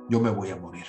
[0.10, 0.86] yo me voy a morir.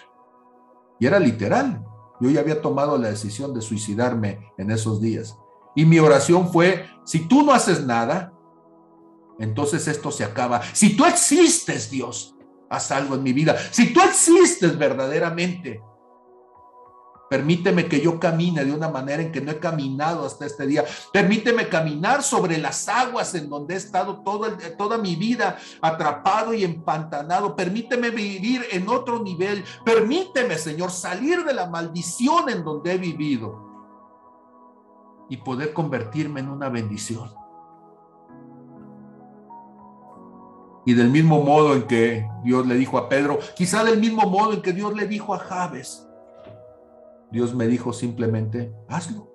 [0.98, 1.84] Y era literal.
[2.20, 5.36] Yo ya había tomado la decisión de suicidarme en esos días.
[5.74, 8.32] Y mi oración fue, si tú no haces nada,
[9.38, 10.62] entonces esto se acaba.
[10.72, 12.36] Si tú existes, Dios,
[12.70, 13.56] haz algo en mi vida.
[13.70, 15.82] Si tú existes verdaderamente,
[17.28, 20.84] permíteme que yo camine de una manera en que no he caminado hasta este día.
[21.12, 24.22] Permíteme caminar sobre las aguas en donde he estado
[24.76, 27.56] toda mi vida atrapado y empantanado.
[27.56, 29.64] Permíteme vivir en otro nivel.
[29.84, 33.64] Permíteme, Señor, salir de la maldición en donde he vivido
[35.28, 37.32] y poder convertirme en una bendición.
[40.86, 44.52] Y del mismo modo en que Dios le dijo a Pedro, quizá del mismo modo
[44.52, 46.03] en que Dios le dijo a Javes,
[47.34, 49.30] Dios me dijo simplemente, hazlo.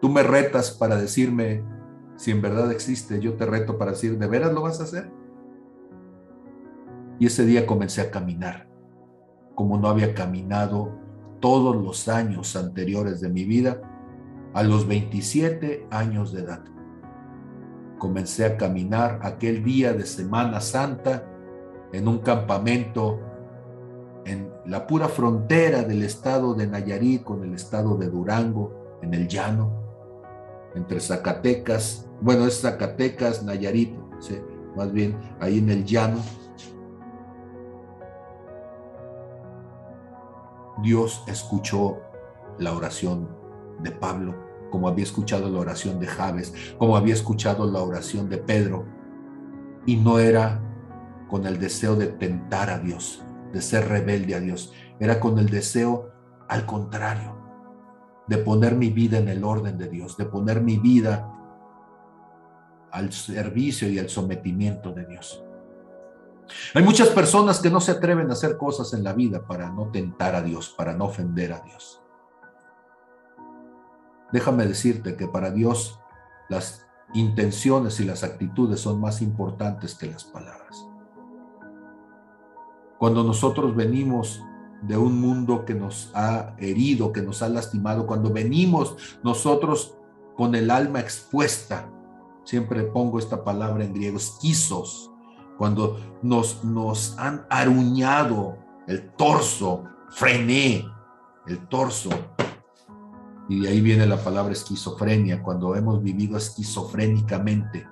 [0.00, 1.62] Tú me retas para decirme
[2.16, 5.10] si en verdad existe, yo te reto para decir, ¿de veras lo vas a hacer?
[7.18, 8.68] Y ese día comencé a caminar,
[9.54, 10.96] como no había caminado
[11.40, 13.82] todos los años anteriores de mi vida,
[14.54, 16.64] a los 27 años de edad
[17.98, 21.24] comencé a caminar aquel día de Semana Santa
[21.92, 23.20] en un campamento
[24.24, 29.26] en la pura frontera del estado de Nayarit con el estado de Durango, en el
[29.26, 29.72] llano,
[30.74, 33.96] entre Zacatecas, bueno, es Zacatecas, Nayarit,
[34.76, 36.18] más bien ahí en el llano.
[40.82, 41.96] Dios escuchó
[42.58, 43.26] la oración
[43.80, 44.34] de Pablo,
[44.70, 48.84] como había escuchado la oración de Javes, como había escuchado la oración de Pedro,
[49.86, 50.60] y no era
[51.30, 55.48] con el deseo de tentar a Dios, de ser rebelde a Dios, era con el
[55.48, 56.10] deseo
[56.48, 57.36] al contrario,
[58.26, 61.32] de poner mi vida en el orden de Dios, de poner mi vida
[62.90, 65.42] al servicio y al sometimiento de Dios.
[66.74, 69.90] Hay muchas personas que no se atreven a hacer cosas en la vida para no
[69.90, 72.02] tentar a Dios, para no ofender a Dios.
[74.32, 76.00] Déjame decirte que para Dios
[76.48, 80.87] las intenciones y las actitudes son más importantes que las palabras.
[82.98, 84.42] Cuando nosotros venimos
[84.82, 89.94] de un mundo que nos ha herido, que nos ha lastimado, cuando venimos nosotros
[90.36, 91.90] con el alma expuesta,
[92.44, 95.10] siempre pongo esta palabra en griego, esquizos,
[95.56, 100.84] cuando nos, nos han aruñado el torso, frené
[101.46, 102.10] el torso,
[103.48, 107.86] y de ahí viene la palabra esquizofrenia, cuando hemos vivido esquizofrénicamente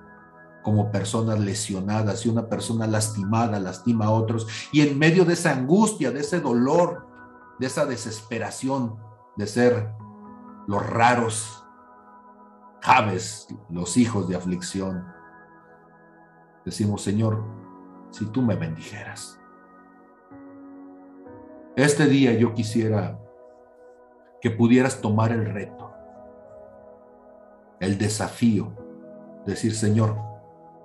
[0.63, 4.47] como personas lesionadas y una persona lastimada lastima a otros.
[4.71, 7.07] Y en medio de esa angustia, de ese dolor,
[7.59, 8.97] de esa desesperación
[9.37, 9.91] de ser
[10.67, 11.63] los raros
[12.81, 15.05] Javes, los hijos de aflicción,
[16.63, 17.43] decimos, Señor,
[18.11, 19.39] si tú me bendijeras.
[21.75, 23.19] Este día yo quisiera
[24.41, 25.91] que pudieras tomar el reto,
[27.79, 28.73] el desafío,
[29.45, 30.15] decir, Señor,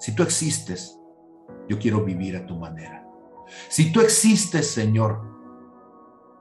[0.02, 0.98] si tú existes,
[1.68, 3.06] yo quiero vivir a tu manera.
[3.68, 5.22] Si tú existes, Señor,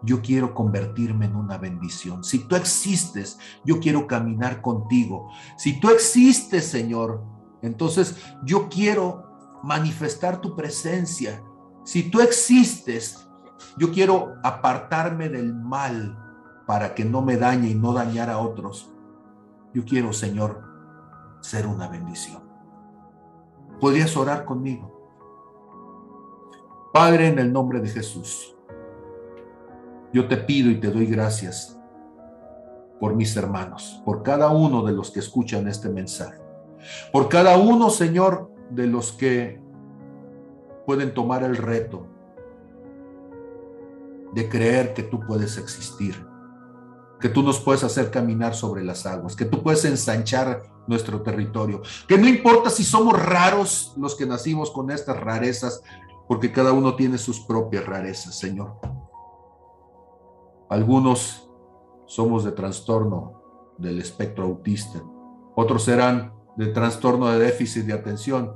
[0.01, 2.23] yo quiero convertirme en una bendición.
[2.23, 5.29] Si tú existes, yo quiero caminar contigo.
[5.59, 7.23] Si tú existes, Señor,
[7.61, 11.43] entonces yo quiero manifestar tu presencia.
[11.85, 13.29] Si tú existes,
[13.77, 16.17] yo quiero apartarme del mal
[16.65, 18.91] para que no me dañe y no dañar a otros.
[19.71, 20.63] Yo quiero, Señor,
[21.41, 22.40] ser una bendición.
[23.81, 24.91] ¿Podrías orar conmigo?
[26.93, 28.55] Padre, en el nombre de Jesús,
[30.13, 31.79] yo te pido y te doy gracias
[32.99, 36.39] por mis hermanos, por cada uno de los que escuchan este mensaje,
[37.11, 39.59] por cada uno, Señor, de los que
[40.85, 42.05] pueden tomar el reto
[44.33, 46.23] de creer que tú puedes existir,
[47.21, 51.81] que tú nos puedes hacer caminar sobre las aguas, que tú puedes ensanchar nuestro territorio,
[52.07, 55.83] que no importa si somos raros los que nacimos con estas rarezas,
[56.27, 58.79] porque cada uno tiene sus propias rarezas, Señor.
[60.69, 61.49] Algunos
[62.07, 63.41] somos de trastorno
[63.77, 65.01] del espectro autista,
[65.55, 68.53] otros serán de trastorno de déficit de atención,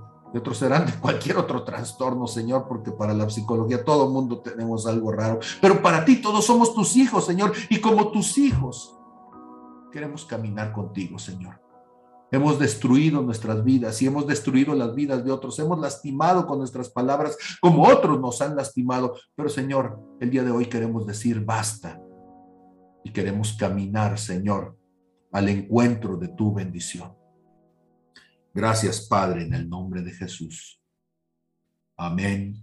[0.54, 5.40] serán de cualquier otro trastorno, Señor, porque para la psicología todo mundo tenemos algo raro,
[5.62, 8.96] pero para ti todos somos tus hijos, Señor, y como tus hijos
[9.92, 11.62] queremos caminar contigo, Señor.
[12.32, 15.58] Hemos destruido nuestras vidas y hemos destruido las vidas de otros.
[15.60, 19.16] Hemos lastimado con nuestras palabras como otros nos han lastimado.
[19.36, 22.02] Pero Señor, el día de hoy queremos decir basta
[23.06, 24.76] y queremos caminar, Señor,
[25.32, 27.16] al encuentro de tu bendición.
[28.56, 30.82] Gracias, Padre, en el nombre de Jesús.
[31.98, 32.56] Amén,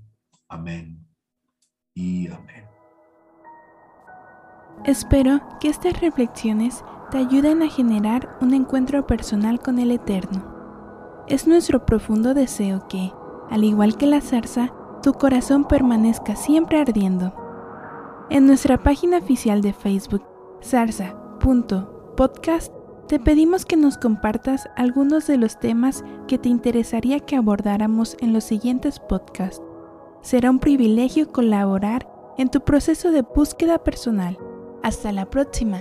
[0.49, 1.07] amén
[1.93, 2.65] y amén.
[4.87, 11.27] Espero que estas reflexiones te ayuden a generar un encuentro personal con el Eterno.
[11.29, 13.13] Es nuestro profundo deseo que,
[13.51, 14.73] al igual que la zarza,
[15.03, 17.35] tu corazón permanezca siempre ardiendo.
[18.31, 20.25] En nuestra página oficial de Facebook,
[20.65, 22.73] zarza.podcast,
[23.09, 28.33] te pedimos que nos compartas algunos de los temas que te interesaría que abordáramos en
[28.33, 29.63] los siguientes podcasts.
[30.23, 34.39] Será un privilegio colaborar en tu proceso de búsqueda personal.
[34.83, 35.81] Hasta la próxima.